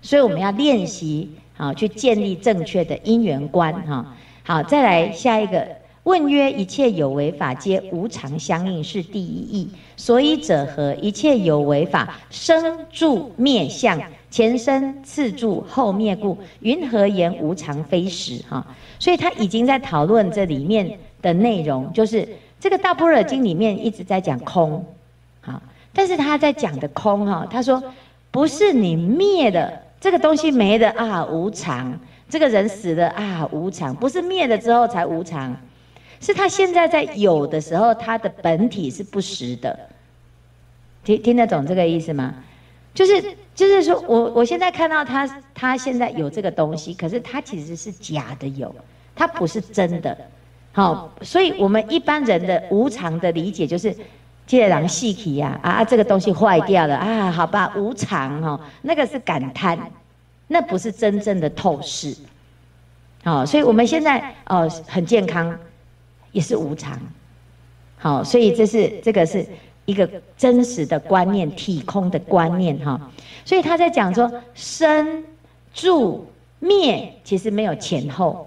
[0.00, 1.28] 所以我们要练习。
[1.56, 4.04] 好，去建立正确的因缘观哈。
[4.42, 5.64] 好，再来下一个
[6.02, 9.70] 问曰：一切有为法皆无常相应，是第一义。
[9.96, 10.92] 所以者何？
[10.96, 16.36] 一切有为法生住灭相，前生次住后灭故。
[16.58, 18.42] 云何言无常非实？
[18.50, 18.66] 哈，
[18.98, 24.84] 所以他已经在讨论这里面的内容，就是这个大般若经里面一直在讲空，
[25.40, 25.62] 好，
[25.92, 27.80] 但是他在讲的空哈，他说
[28.32, 29.83] 不是你灭的。
[30.04, 31.90] 这个东西没的啊，无常；
[32.28, 33.96] 这个人死了啊，无常。
[33.96, 35.56] 不是灭了之后才无常，
[36.20, 39.88] 是他现在在有的时候，他的本体是不实的。
[41.04, 42.34] 听听得懂这个意思吗？
[42.92, 48.74] 就是就是说我我现在看到他，他现在有这个东西，可是他其实是假的有，
[49.16, 50.14] 他不是真的。
[50.72, 53.96] 好，所以我们一般人的无常的理解就是。
[54.46, 59.78] 这个人死去呀，啊啊，这个东西坏掉了啊，好吧，无常哦，那个是感叹，
[60.48, 62.14] 那不是真正的透视，
[63.22, 65.58] 好，所以我们现在哦很健康，
[66.32, 66.98] 也是无常，
[67.96, 69.46] 好，所以这是这个是
[69.86, 73.00] 一个真实的观念，体空的观念哈，
[73.46, 75.24] 所以他在讲说生
[75.72, 76.26] 住
[76.58, 78.46] 灭其实没有前后，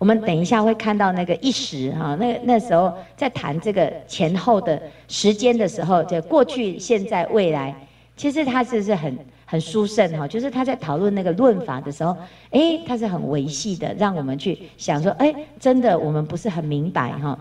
[0.00, 7.74] 我们等一下会看到那个一时哈，那那时候在谈这个前后的时间的时候，就过去、现在、未来，
[8.16, 12.16] 其实他是是很很殊胜哈，就是他在讨论那个论法的时候，
[12.50, 17.38] 哎，他是很维系的，让我们去想说，哎，真的我们不是很明白哈。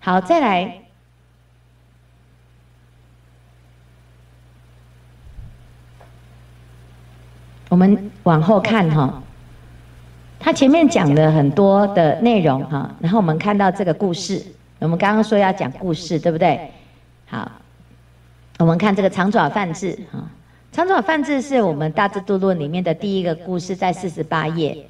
[0.00, 0.82] 好，再来，
[7.68, 9.22] 我们往后看哈。
[10.44, 14.44] 他前面讲了很多的内容哈，然后我们看到这个故事，
[14.80, 16.68] 我们刚刚说要讲故事，对不对？
[17.26, 17.48] 好，
[18.58, 20.18] 我们看这个长爪梵志哈，
[20.72, 24.84] 长爪梵志是我们《大智度论》里面的第一个故事，在四十八页。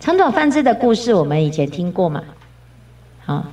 [0.00, 2.24] 长爪梵志的故事，我们以前听过嘛？
[3.26, 3.44] 好，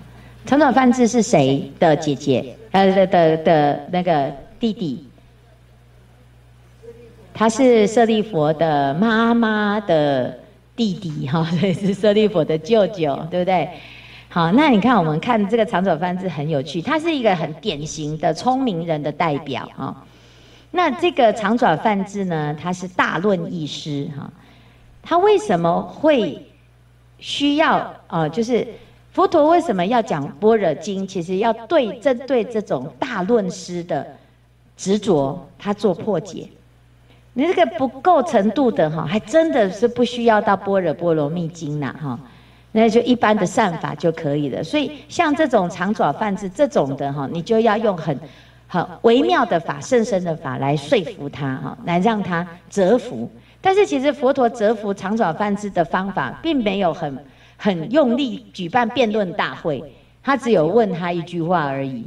[0.46, 2.56] 长爪梵志是谁的姐姐？
[2.72, 5.05] 呃的的的那个弟弟。
[7.38, 10.40] 他是舍利佛的妈妈的
[10.74, 13.70] 弟弟哈，所 以是舍利佛的舅舅，对不对？
[14.30, 20.06] 好，那你看我们看这个长爪梵志很有趣，他是一个很典型的聪明人的代表哈。
[20.72, 24.32] 那这个长爪梵志呢，他是大论义师哈。
[25.04, 26.42] 他为什么会
[27.20, 28.30] 需要啊？
[28.30, 28.66] 就是
[29.12, 31.06] 佛陀为什么要讲般若经？
[31.06, 34.08] 其实要对针对这种大论师的
[34.78, 36.48] 执着，他做破解。
[37.38, 42.18] 你这个不够程度的哈，还真的是不需要到《般若波罗蜜经》呐哈，
[42.72, 44.64] 那就一般的善法就可以了。
[44.64, 48.18] 所以像这种长爪梵志这种的哈，你就要用很
[48.70, 53.30] 很微妙的法、甚深的法来说服他哈，来让他折服。
[53.60, 57.18] 但是其实佛陀折服长爪梵志的方法，并没有很
[57.58, 59.84] 很用力举办辩论大会，
[60.24, 62.06] 他只有问他一句话而已。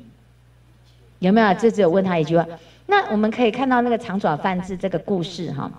[1.19, 1.53] 有没有？
[1.53, 2.47] 这只有问他一句话。
[2.91, 5.71] 那我们可以看到那个长爪梵志这个故事哈，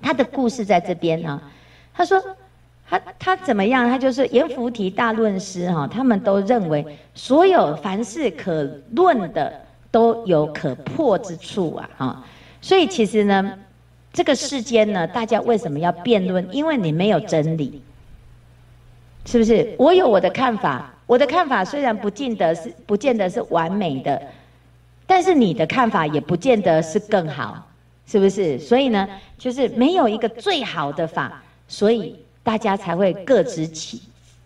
[0.00, 1.42] 他的故事在这边哈。
[1.92, 2.22] 他说
[2.88, 3.90] 他他怎么样？
[3.90, 8.62] 他就是阎浮提大论师哈，他们都认为所有凡事可
[8.92, 9.52] 论的
[9.90, 12.24] 都有可破之处啊哈。
[12.62, 13.58] 所以其实呢，
[14.12, 16.46] 这个世间呢，大家为什么要辩论？
[16.54, 17.82] 因为你没有真理，
[19.26, 19.74] 是不是？
[19.78, 24.22] 我有我的看法，我的看法虽然不见得是不见得是完美的。
[25.10, 27.66] 但是你的看法也不见得是更好，
[28.06, 28.56] 是不是？
[28.60, 34.00] 所以呢，就是没有一个最好的法，所以大家才会各执己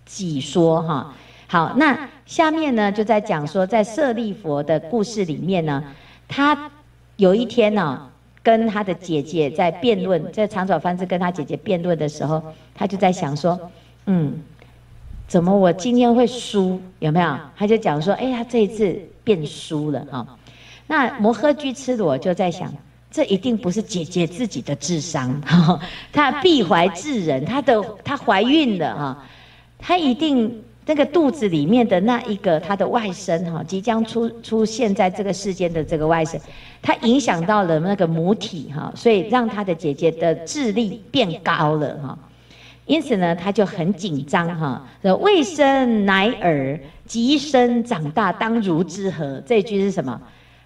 [0.06, 1.14] 己说哈。
[1.48, 5.84] 好，那下面呢就在讲说，在舍利佛的故事里面呢，
[6.26, 6.70] 他
[7.16, 8.10] 有一天呢
[8.42, 12.42] 跟他的姐姐在辩论，在长爪梵志跟他姐姐辩论的时候，
[12.74, 13.70] 他就在想说，
[14.06, 14.32] 嗯，
[15.28, 16.80] 怎么我今天会输？
[17.00, 17.38] 有没有？
[17.54, 20.26] 他就讲说，哎呀，这一次变输了哈。
[20.86, 22.72] 那摩诃居絺罗就在想，
[23.10, 25.40] 这一定不是姐姐自己的智商，
[26.12, 29.24] 她必怀智人，她的她怀孕了哈，
[29.78, 36.38] 她一定那个肚子里面的那一个她的外甥哈，即将出出现在这个世间的这个外甥，
[36.82, 42.18] 她影响到了那个母体哈，所以让她的姐姐的智力变高了哈，
[42.84, 44.86] 因此呢，她就很紧张哈，
[45.20, 49.40] 未生乃尔，及生长大当如之何？
[49.46, 50.20] 这句是什么？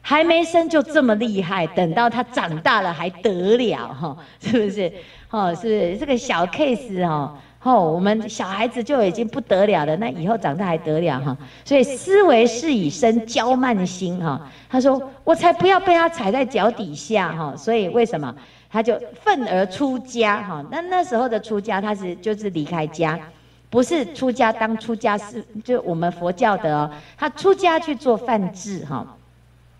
[0.08, 4.16] 还没生就这么厉害，等到他长大了还得了哈？
[4.40, 4.90] 是不是？
[5.28, 11.36] 哦，是这个小 case 哦，哦，我们小孩子就已经不得了了，那以后长大还得了哈？
[11.62, 14.40] 所以思维是以生骄慢心哈。
[14.70, 18.34] 他说：“我才不要被他踩在脚底下哈。”所以为什么
[18.70, 20.64] 他就愤而出家哈？
[20.70, 23.20] 那那时候的出家，他是就是离开家，
[23.68, 29.06] 不是出家当出家是就我们佛教的哦，他出家去做饭制哈。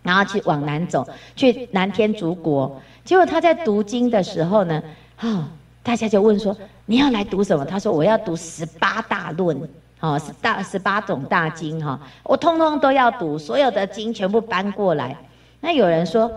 [0.01, 2.81] 然后去往南走，去南天竺国。
[3.03, 4.81] 结果他在读经的时候呢，
[5.17, 5.49] 啊，
[5.83, 9.59] 大家就问说：“你要来读什么？”他说：“我要读十八大论，
[9.99, 15.15] 哦，十大十八种大经，哈，我通通都要读，所有的经全部搬过来。”
[15.59, 16.31] 那有人说：“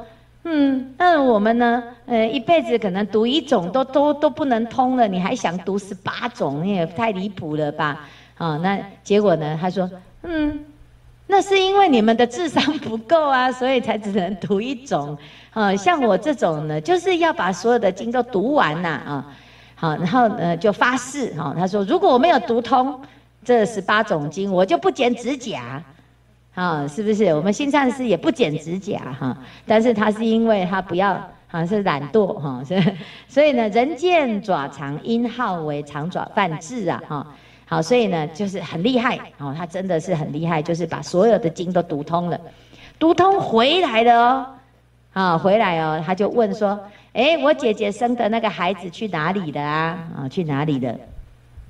[0.44, 1.82] 嗯，那我们呢？
[2.06, 6.64] 呃，一辈子可能读一种都都都不能通了，你还想读十八种？
[6.64, 9.56] 你也太离谱了吧？”啊，那结果呢？
[9.60, 9.88] 他说
[10.22, 10.64] ：“嗯。”
[11.32, 15.16] 那是因为你们的智商不够啊， 所以才只能读一种。
[15.54, 19.26] 啊，像我这种呢，就是要把所有的经都读完呐，啊，
[19.74, 23.00] 好，然后呢就发誓，哈，他说如果我没有读通
[23.42, 25.82] 这十八种经，我就不剪指甲，
[26.54, 27.24] 啊，是不是？
[27.34, 29.34] 我们新善师也不剪指甲，哈，
[29.66, 31.14] 但是他是因为他不要，
[31.46, 32.82] 好像是懒惰，哈，所以
[33.26, 37.26] 所以呢，人见爪长，因号为长爪犯智啊，哈。
[37.72, 42.38] 好，所以呢，就是很厉害哦，他真的是很厉害，就是把所有的经都读通了，
[42.98, 44.46] 读通回来了哦，
[45.14, 46.78] 啊，回来哦，他就问说，
[47.14, 49.98] 哎，我姐姐生的那个孩子去哪里了啊？
[50.18, 50.94] 啊，去哪里了？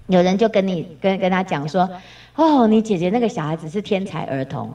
[0.09, 1.89] 有人就跟你跟跟他讲说，
[2.35, 4.73] 哦，你姐姐那个小孩子是天才儿童，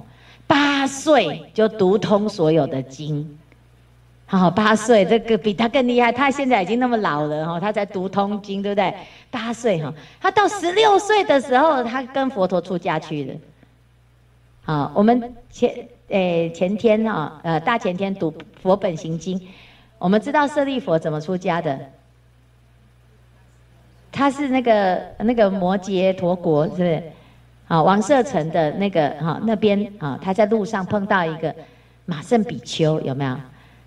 [0.48, 3.37] 八岁就读通所有的经。
[4.30, 8.94] 好，八岁这个比他更厉害，他现在已经那么老了哈，他才读通经，对不对？
[9.32, 13.34] 八岁哈，他到十六岁的时候，他跟佛陀出家去了。
[14.66, 19.42] 好，我们前诶前天哈呃大前天读佛本行经，
[19.98, 21.80] 我们知道舍利佛怎么出家的？
[24.12, 27.02] 他是那个那个摩羯陀国是不是？
[27.70, 31.56] 啊，王舍城的那个哈那边啊，他在路上碰到一个
[32.06, 33.38] 马胜比丘，有没有？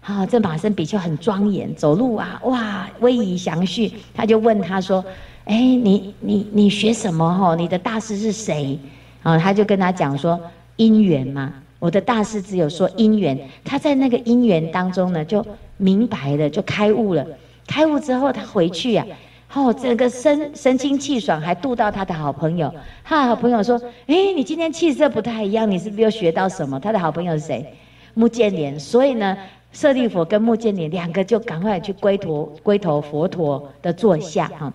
[0.02, 3.92] 啊，这马生比丘很庄严，走路啊，哇，威仪祥序。
[4.14, 5.04] 他就问他说
[5.44, 7.32] ：“哎，你你你学什么？
[7.34, 8.78] 吼，你的大师是谁？”
[9.22, 10.40] 啊，他就跟他讲说
[10.76, 13.38] ：“因缘嘛，我的大师只有说因缘。
[13.62, 15.46] 他在那个因缘当中呢，就
[15.76, 17.24] 明白了，就开悟了。
[17.66, 19.06] 开悟之后，他回去呀，
[19.52, 22.72] 哦，整个神神清气爽，还度到他的好朋友。
[23.04, 23.78] 他的好朋友说
[24.08, 27.74] ：“哎，你今天气色不太一样，你是不是又学到什么？”他的好朋友是谁？
[28.14, 28.80] 目犍连。
[28.80, 29.36] 所以呢。
[29.72, 34.72] 舍利弗跟目犍连两个就赶快去归陀归投佛陀的座下哈，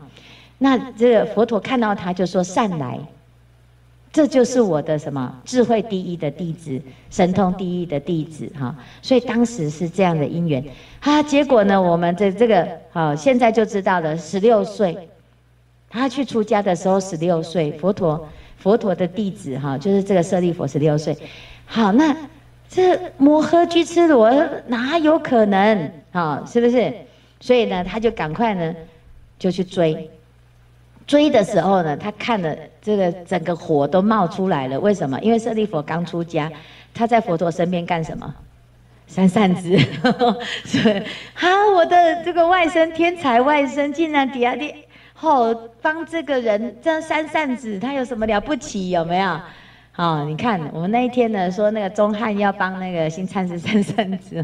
[0.57, 2.97] 那这个佛陀看到他就说善来，
[4.13, 10.63] 这就是我的什么智慧第一的弟子，神通第一的弟子哈，所以当时是这样的因缘
[11.01, 11.21] 啊。
[11.21, 15.09] 结果呢，我们这这个好现在就知道了，十六岁
[15.89, 18.25] 他去出家的时候十六岁，佛陀
[18.57, 21.17] 佛陀的弟子哈，就是这个舍利佛十六岁，
[21.65, 22.15] 好那。
[22.69, 24.31] 这摩诃居絺罗
[24.67, 26.43] 哪有可能啊？
[26.45, 26.93] 是不是？
[27.39, 28.73] 所以呢，他就赶快呢，
[29.37, 30.09] 就去追。
[31.07, 34.79] 追的时候呢，他看了这个整个火都冒出来了。
[34.79, 35.19] 为什么？
[35.21, 36.51] 因为舍利弗刚出家，
[36.93, 38.33] 他在佛陀身边干什么？
[39.07, 39.77] 扇扇子。
[40.65, 41.03] 所以，
[41.35, 44.65] 哈，我的这个外甥天才外甥，竟然底下的
[45.21, 48.89] 哦，帮这个人这样扇扇子，他有什么了不起？
[48.89, 49.39] 有没有？
[49.95, 54.43] 啊、你看我们那一天呢，说那个钟汉要帮那个新参师扇扇子，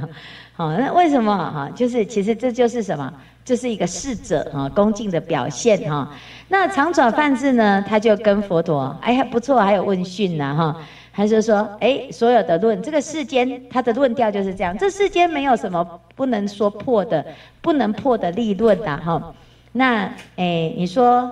[0.53, 1.69] 好、那为什么哈？
[1.75, 3.13] 就是其实这就是什么？
[3.43, 6.09] 就是一个侍者啊，恭敬的表现哈。
[6.47, 10.77] 那长爪梵志呢，他就跟佛陀，哎呀不错，还有问讯呢哈，
[11.11, 15.85] 他就说，哎，所有的论，这个世间他的论调就是这样，这世间没有什么
[16.15, 17.25] 不能说破的，
[17.61, 19.33] 不能破的立论呐哈。
[19.73, 20.03] 那
[20.37, 21.29] 哎，你说。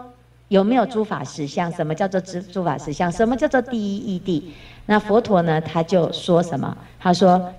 [0.50, 1.72] 有没有诸法实相？
[1.72, 3.12] 什么叫做诸诸法实相？
[3.12, 4.44] 什么叫做第一义谛？
[4.88, 5.62] 那佛陀呢？
[5.62, 6.78] 他就说什么？
[7.00, 7.54] 他说：“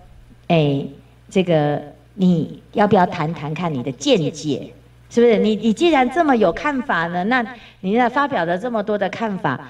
[0.48, 0.84] 哎，
[1.30, 1.80] 这个
[2.14, 4.72] 你要不要谈谈看你的见解？
[5.08, 5.38] 是不是？
[5.38, 7.24] 你你既然这么有看法呢？
[7.24, 7.44] 那
[7.80, 9.68] 你那发表了这么多的看法，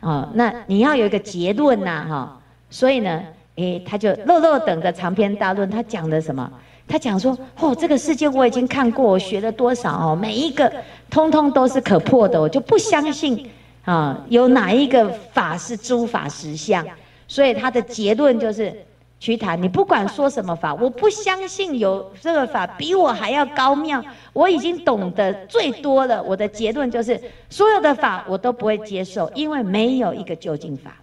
[0.00, 2.40] 哦，那你要有一个结论呐，哈。
[2.70, 3.22] 所以呢，
[3.56, 6.50] 哎，他就落落等的长篇大论，他讲的什么？”
[6.88, 10.70] 他讲说：“哦，这个世界我已经看过，我学了多少哦，每一个
[11.08, 13.48] 通通都是可破的，我就不相信
[13.84, 16.86] 啊，有哪一个法是诸法实相。
[17.28, 18.70] 所以他的结论就是：
[19.18, 24.04] 瞿昙，你不管说什么法，我不相信有这个法比我还要高妙。
[24.34, 27.18] 我已经懂得最多了，我的结论就是：
[27.48, 30.94] 所有的法我都不会接受，因为没有一个究竟法。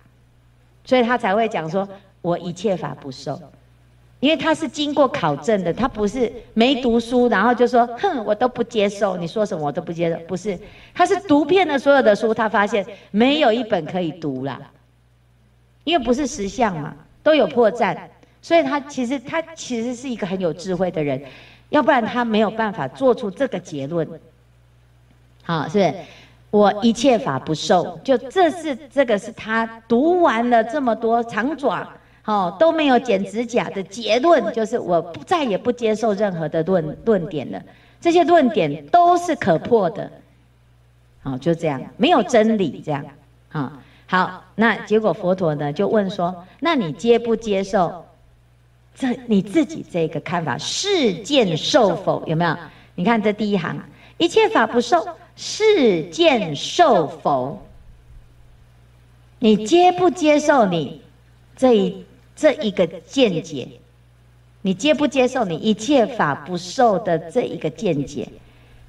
[0.83, 1.87] 所以他才会讲说：
[2.21, 3.39] 我一切法不受。”
[4.19, 10.59] 因为他是经过考证的，他不是没读书，然后就说哼，我都不接受，你说什么我都不接受，不是，
[10.93, 14.59] 他是读遍了所有的书，他发现没有一本可以读啦，
[15.85, 16.93] 因为不是实相嘛，
[17.23, 17.97] 都有破绽，
[18.41, 21.21] 所以他其实他其实是一个很有智慧的人，
[21.69, 24.05] 要不然他没有办法做出这个结论。
[25.43, 25.93] 好，是不是？
[26.51, 31.87] 我一切法不受，就这是这个是他读完了这么多长爪。
[32.29, 37.59] 哦，都没有剪指甲的结论，就是我不再也不接受任何的论论点了。
[37.99, 40.11] 这些论点都是可破的。
[41.23, 43.03] 好，就这样，没有真理这样。
[43.51, 48.05] 啊，好，那结果佛陀呢就问说：那你接不接受
[48.93, 50.55] 这你自己这个看法？
[50.59, 52.23] 世见受否？
[52.27, 52.55] 有没有？
[52.93, 53.75] 你看这第一行，
[54.19, 55.03] 一切法不受，
[55.35, 57.59] 世见受否？
[59.39, 61.01] 你接不接受你
[61.55, 62.05] 这一？
[62.39, 63.67] 这一个见解，
[64.61, 65.43] 你接不接受？
[65.43, 68.29] 你一切法不受的这一个见解，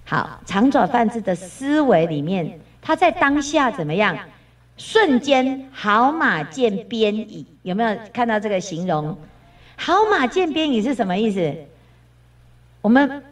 [0.05, 4.17] 好，长爪梵志的思维里面，他在当下怎么样？
[4.77, 9.19] 瞬间好马见鞭矣，有没有看到这个形容？
[9.77, 11.53] 好马见鞭矣是什么意思？
[12.81, 13.25] 我们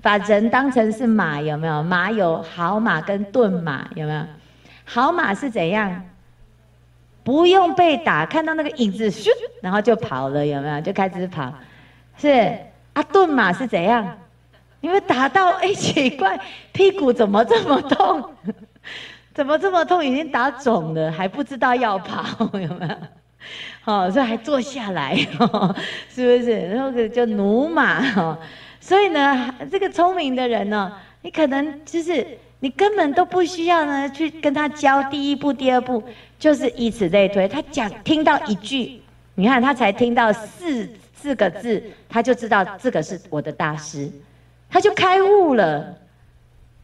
[0.00, 1.82] 把人当成是马，有没有？
[1.82, 4.22] 马有好马跟钝马，有没有？
[4.84, 6.04] 好马是怎样？
[7.24, 9.28] 不用被打，看到那个影子，咻，
[9.60, 10.80] 然后就跑了，有没有？
[10.80, 11.52] 就开始跑，
[12.16, 12.56] 是
[12.92, 14.18] 啊，顿马是怎样？
[14.80, 16.38] 因为打到哎奇怪，
[16.72, 18.32] 屁股怎么这么痛？
[19.34, 20.04] 怎么这么痛？
[20.04, 22.94] 已经打肿了，还不知道要跑，有没有？
[23.82, 25.14] 好，所以还坐下来，
[26.10, 26.68] 是不是？
[26.68, 28.38] 然后就駑马哈。
[28.80, 30.92] 所以呢，这个聪明的人呢，
[31.22, 32.26] 你可能就是
[32.60, 36.02] 你根本都不需要呢去跟他教第一步、第二步，
[36.38, 37.46] 就是以此类推。
[37.46, 39.00] 他讲听到一句，
[39.34, 44.10] 你看他才听到四四个字，他就知道这个是我的大师，
[44.68, 45.96] 他就开悟了。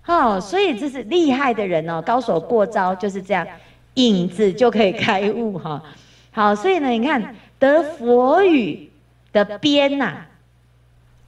[0.06, 3.46] 哦，所以这是厉害的人哦，高手过招就是这样，
[3.94, 5.82] 影子就可以开悟哈。
[6.30, 8.90] 好，所以呢，你看得佛语
[9.32, 10.26] 的边呐。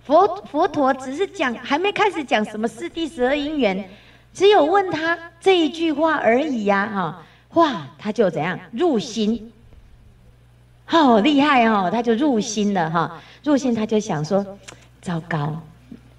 [0.05, 3.88] 佛佛陀只是讲，还没开始讲什么四第十二因缘，
[4.37, 7.22] 只有问他这一句话而已呀，哈，
[7.55, 8.59] 哇，他就怎样？
[8.70, 9.51] 入心，
[10.84, 14.45] 好厉害哦，他就入心了哈，入心他就想说，
[15.01, 15.59] 糟糕，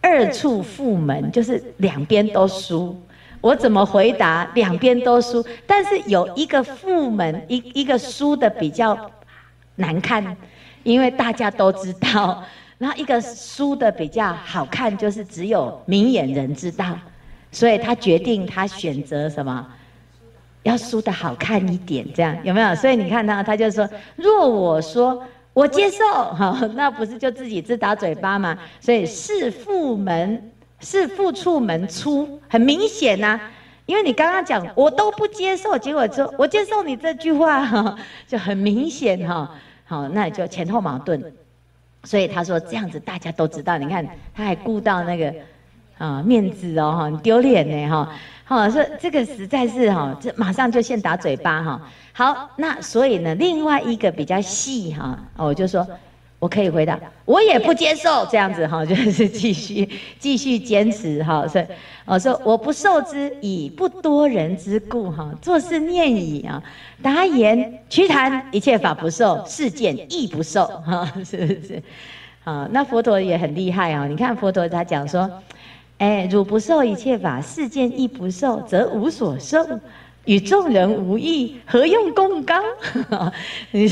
[0.01, 2.99] 二处复门就是两边都输，
[3.39, 5.45] 我怎么回答两边都输？
[5.67, 9.11] 但是有一个复门一一个输的比较
[9.75, 10.35] 难看，
[10.81, 12.43] 因为大家都知道。
[12.79, 16.97] 然后一个输的比较好看，就是只有明眼人知道，
[17.57, 19.65] 所以他决定他选择什么，
[20.61, 22.75] 要输的好看一点，这样有没有？
[22.75, 26.05] 所以你看他，他就说：若我说我接受，
[26.37, 28.55] 好，那不是就自己自打嘴巴吗？
[28.79, 30.51] 所以是复门，
[30.81, 33.51] 是复处门出，很明显呐、啊，
[33.87, 37.97] 因为你刚刚讲我都不接受，结果说我接受你这句话，
[38.27, 39.49] 就很明显哈，
[39.83, 41.33] 好，那就前后矛盾。
[42.03, 45.33] 所以他说这样子大家都知道，你看他还顾到那个
[45.97, 48.09] 啊面子哦很，丢脸呢哈，
[48.45, 51.81] 好说这个实在是哈，这马上就先打嘴巴哈。
[52.13, 55.87] 好，那所以呢，另外一个比较细哈，我就说。
[56.39, 59.89] 我可以回答，我也不接受这样子哈，就是继续
[60.19, 61.65] 继续坚持哈，所以
[62.05, 66.61] 我说我不受之以不多人之故哈，做事念矣啊。
[67.01, 71.81] 答言瞿谈一切法不受，世间亦不受哈，是不是？
[72.43, 75.27] 啊，那佛陀也很厉害啊，你看佛陀他讲说，
[75.97, 79.65] 哎，汝不受一切法，世间亦不受，则无所受。
[80.25, 82.55] 与众人无异，何用共高？
[83.71, 83.89] 你，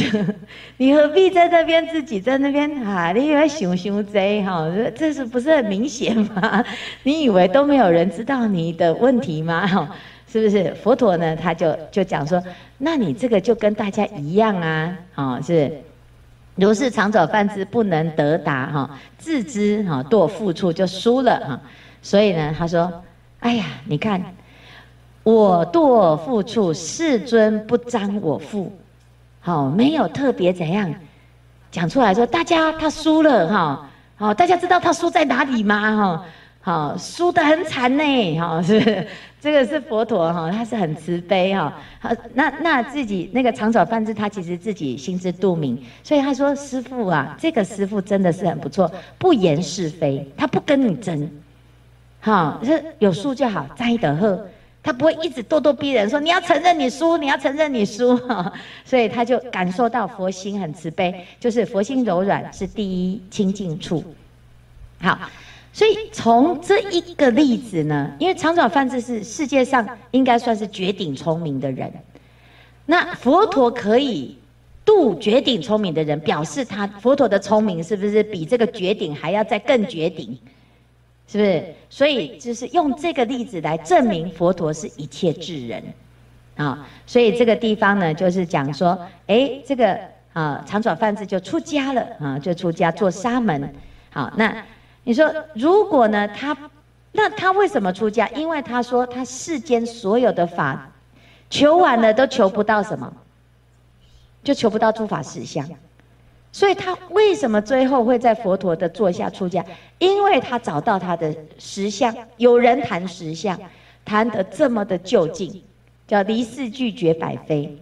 [0.75, 3.13] 你何必在那边自己在那边啊？
[3.13, 4.69] 你以为熊熊贼哈？
[4.93, 6.61] 这是不是很明显吗？
[7.03, 9.65] 你以为都没有人知道你的问题吗？
[9.65, 9.95] 哈，
[10.29, 10.73] 是不是？
[10.75, 11.33] 佛陀呢？
[11.37, 12.43] 他就就讲说，
[12.79, 15.71] 那你这个就跟大家一样啊，啊，是
[16.55, 21.61] 如是长爪梵志不能得达哈，自知哈堕复处就输了哈。
[22.05, 23.01] 所以呢，他说，
[23.39, 24.23] 哎呀，你看。
[25.23, 28.71] 我堕复处，世尊不彰我复，
[29.39, 30.93] 好，没有特别怎样
[31.71, 35.97] 讲出来说，大家他输了哈，好，大家知道他输在哪里吗？
[35.97, 36.25] 哈，
[36.61, 39.07] 好，输得很惨呢，哈，是不是？
[39.41, 51.27] 这个是佛陀哈，他是很慈悲哈，好，那那自己那个长爪梵志，他其实自己心知肚明，所以他说师父啊，这个师父真的是很不错，不言是非，他不跟你争，
[52.25, 54.47] 好，是有输就好，摘得喝。
[54.81, 58.19] 他不会一直咄咄逼人，说你要承认你输，你要承认你输，
[58.83, 64.03] 所以他就感受到佛心很慈悲，就是佛心柔软是第一清净处。
[64.99, 65.19] 好，
[65.71, 71.93] 所以从这一个例子呢，因为长爪梵志是世界上应该算是绝顶聪明的人，
[72.87, 74.35] 那佛陀可以
[74.83, 80.35] 度绝顶聪明的人，表示他佛陀的聪明是不是比这个绝顶还要再更绝顶？
[81.27, 81.63] 是不是？
[81.89, 85.83] 所以就是用这个例子来证明佛陀是一切智人，
[86.55, 88.97] 啊，所以这个地方呢，就是讲说，
[89.27, 89.99] 哎，这个
[90.33, 93.73] 啊长爪梵志就出家了啊，就出家做沙门。
[94.11, 94.63] 好，那
[95.03, 96.55] 你说如果呢他，
[97.11, 98.27] 那他为什么出家？
[98.29, 100.91] 因为他说他世间所有的法
[101.49, 103.11] 求完了都求不到什么，
[104.43, 105.67] 就求不到诸法实相。
[106.55, 109.61] 所以他为什么最后会在佛陀的座下出家？
[109.99, 112.15] 因为他找到他的实相。
[112.37, 113.59] 有人谈实相，
[114.05, 115.61] 谈得这么的究竟，
[116.07, 117.77] 叫离世拒绝百非，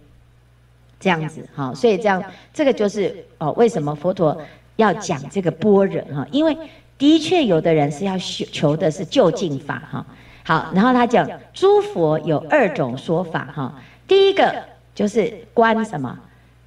[0.98, 1.72] 这样子哈。
[1.72, 2.20] 所以这样，
[2.52, 4.36] 这个就是哦，为什么佛陀
[4.74, 6.26] 要讲这个般若哈？
[6.32, 6.58] 因为
[6.98, 10.04] 的确有的人是要求求的是究竟法哈。
[10.42, 13.80] 好，然后他讲诸佛有二种说法哈。
[14.08, 14.52] 第一个
[14.96, 16.18] 就是观什么？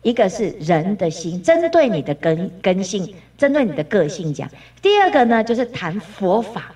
[0.07, 4.47] 一个是人的心，针对你的根根性，针对你的个性讲；
[4.81, 6.73] 第二个呢，就是谈佛法，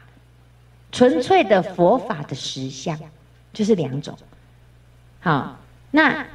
[0.91, 2.99] 纯粹的佛法的实相，
[3.53, 4.13] 就是两种。
[5.21, 5.57] 好，
[5.91, 6.27] 那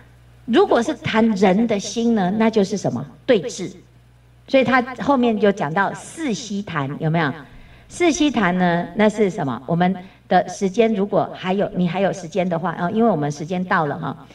[0.46, 3.70] 如果是谈人的心呢，那就是什么对峙。
[4.48, 7.30] 所以他后面就讲到四悉谈，有没有？
[7.88, 9.62] 四悉檀呢，那是什么？
[9.66, 9.94] 我们
[10.28, 14.26] 的时间如果还有你还有时间的话啊，因为我们时间到了哈，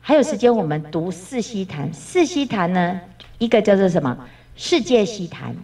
[0.00, 1.92] 还有时间我们读四悉檀。
[1.92, 3.00] 四悉檀呢，
[3.38, 4.16] 一个叫做什么？
[4.56, 5.54] 世界悉檀。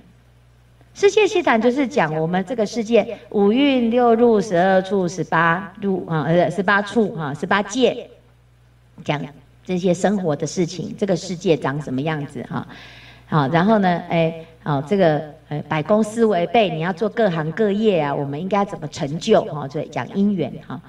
[0.95, 8.09] 世界悉檀就是讲我们这个世界五蕴六入十二处十八入啊，呃，十八处哈，十八界，
[9.05, 9.21] 讲
[9.65, 12.67] 这些生活的事情，这个世界长什么样子哈？
[13.27, 19.69] 好，然后呢，哎，好，这个呃，百公司为备，你要做各行各业啊，我们应该怎么成就哈？
[19.69, 20.81] 所以讲因缘哈。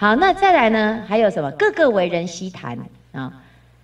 [0.00, 1.50] 好，那再来呢，还有什么？
[1.58, 2.78] 各个为人悉谈
[3.10, 3.32] 啊，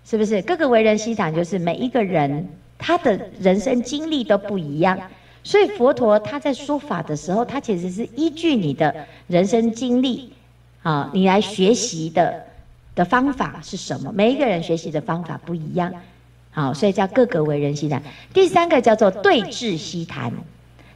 [0.05, 0.41] 是不是？
[0.43, 2.49] 各个为人悉谈就是每一个人
[2.79, 4.97] 他的人生经历都不一样。
[5.43, 8.95] 所以佛陀他在说法的时候，他其实是依据你的
[9.27, 10.33] 人生经历，
[10.85, 12.45] 啊，你来学习的
[12.95, 14.12] 的方法是什么？
[14.12, 15.93] 每一个人学习的方法不一样，
[16.53, 18.01] 好，所以叫各个为人悉谈。
[18.33, 20.33] 第三个叫做对治悉谈，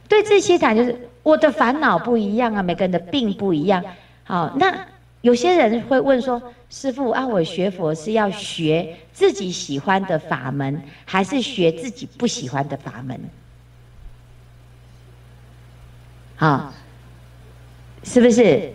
[0.07, 3.83] 对治悉谈就是我的烦恼不一样啊，每个人的病不一样。
[4.23, 4.73] 好，那
[5.21, 13.19] 有些人会问说，师傅啊，我学佛是要学自己喜欢的法门，还是学自己不喜欢的法门？
[16.35, 16.73] 好，
[18.03, 18.71] 是不是？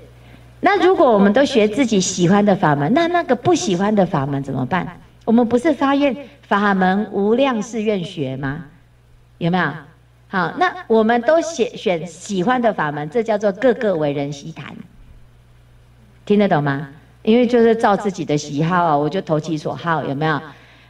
[0.61, 5.01] 那如果我们都学自己喜欢的法门，那那个不喜欢的法门怎么办？
[5.25, 8.67] 我们不是发愿法门无量誓愿学吗？
[9.39, 9.65] 有没有？
[10.29, 14.77] 好，那我们都选选喜欢的法门，这叫做各个为人悉谈，
[16.25, 16.89] 听得懂吗？
[17.23, 20.41] 因为就是照自己的喜好啊，我就投其所好，有没有？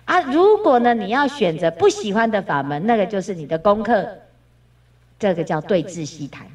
[0.05, 4.07] 啊，如果呢，你要选择不喜欢的法门，那个就是你的功课，
[5.19, 6.47] 这个叫对治悉檀。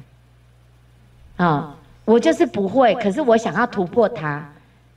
[1.36, 1.74] 啊、
[2.04, 4.46] 我就是不会，可是我想要突破它，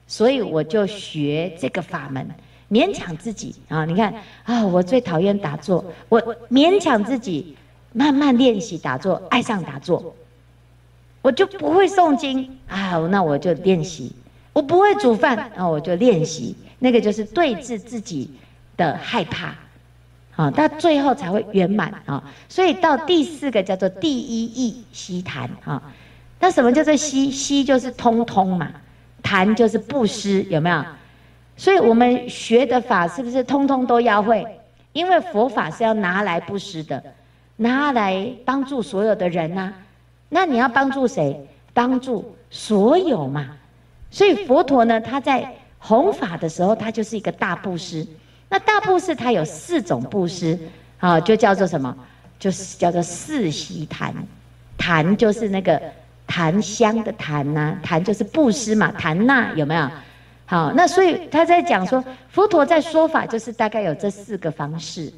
[0.06, 2.28] 所以我就学这个法门，
[2.70, 4.14] 勉强自己啊、你看
[4.44, 7.56] 啊、我最讨厌打坐，我勉强自己
[7.94, 10.14] 慢慢练习打坐，爱上打坐，
[11.24, 14.11] 我就不会诵经啊，那我就练习。
[14.51, 16.55] 我不会煮饭，那我就练习。
[16.78, 18.30] 那个就是对治自己
[18.78, 19.55] 的害怕，
[20.36, 22.24] 啊，到最后才会圆满啊。
[22.47, 25.82] 所以到第四个叫做第一义悉檀啊。
[26.39, 27.32] 那什么叫做悉？
[27.32, 28.69] 悉就是通通嘛，
[29.24, 30.86] 檀就是布施，有没有？
[31.55, 34.45] 所以我们学的法是不是通通都要会？
[34.91, 37.01] 因为佛法是要拿来布施的，
[37.55, 39.74] 拿来帮助所有的人呐、啊。
[40.34, 41.40] 那你要帮助谁？
[41.74, 43.48] 帮助所有嘛。
[44.12, 48.06] 所以佛陀呢，他在弘法的时候，他就是一个大布施。
[48.50, 50.58] 那大布施它有四种布施，
[51.00, 51.96] 啊，就叫做什么？
[52.40, 54.14] 就是叫做四悉檀。
[54.78, 55.82] 檀就是那个。
[56.26, 59.88] 檀香的檀呐，檀就是布施嘛，檀那有没有？
[60.46, 65.14] 好，那所以他在讲说，佛陀在说法就是大概有这四个方式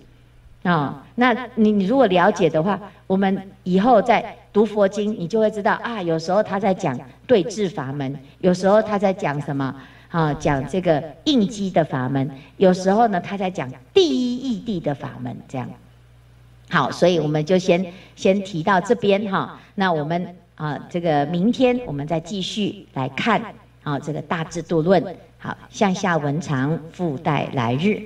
[0.63, 1.05] 啊。
[1.13, 6.01] 那你你如果了解的话，我们以后在读佛经，你就会知道啊。
[6.01, 6.97] 有时候他在讲
[7.27, 9.75] 对治法门，有时候他在讲什么
[10.09, 10.33] 啊？
[10.35, 15.69] 讲这个应机的法门，有时候呢他在讲第一义谛的法门，这样。
[16.69, 17.85] 好，所以我们就先
[18.15, 19.59] 先提到这边哈。
[19.75, 20.35] 那我们。
[20.55, 23.41] 啊，这个明天我们再继续来看
[23.83, 25.03] 啊，这个大智度论。
[25.37, 28.01] 好，向下文长，复带来日。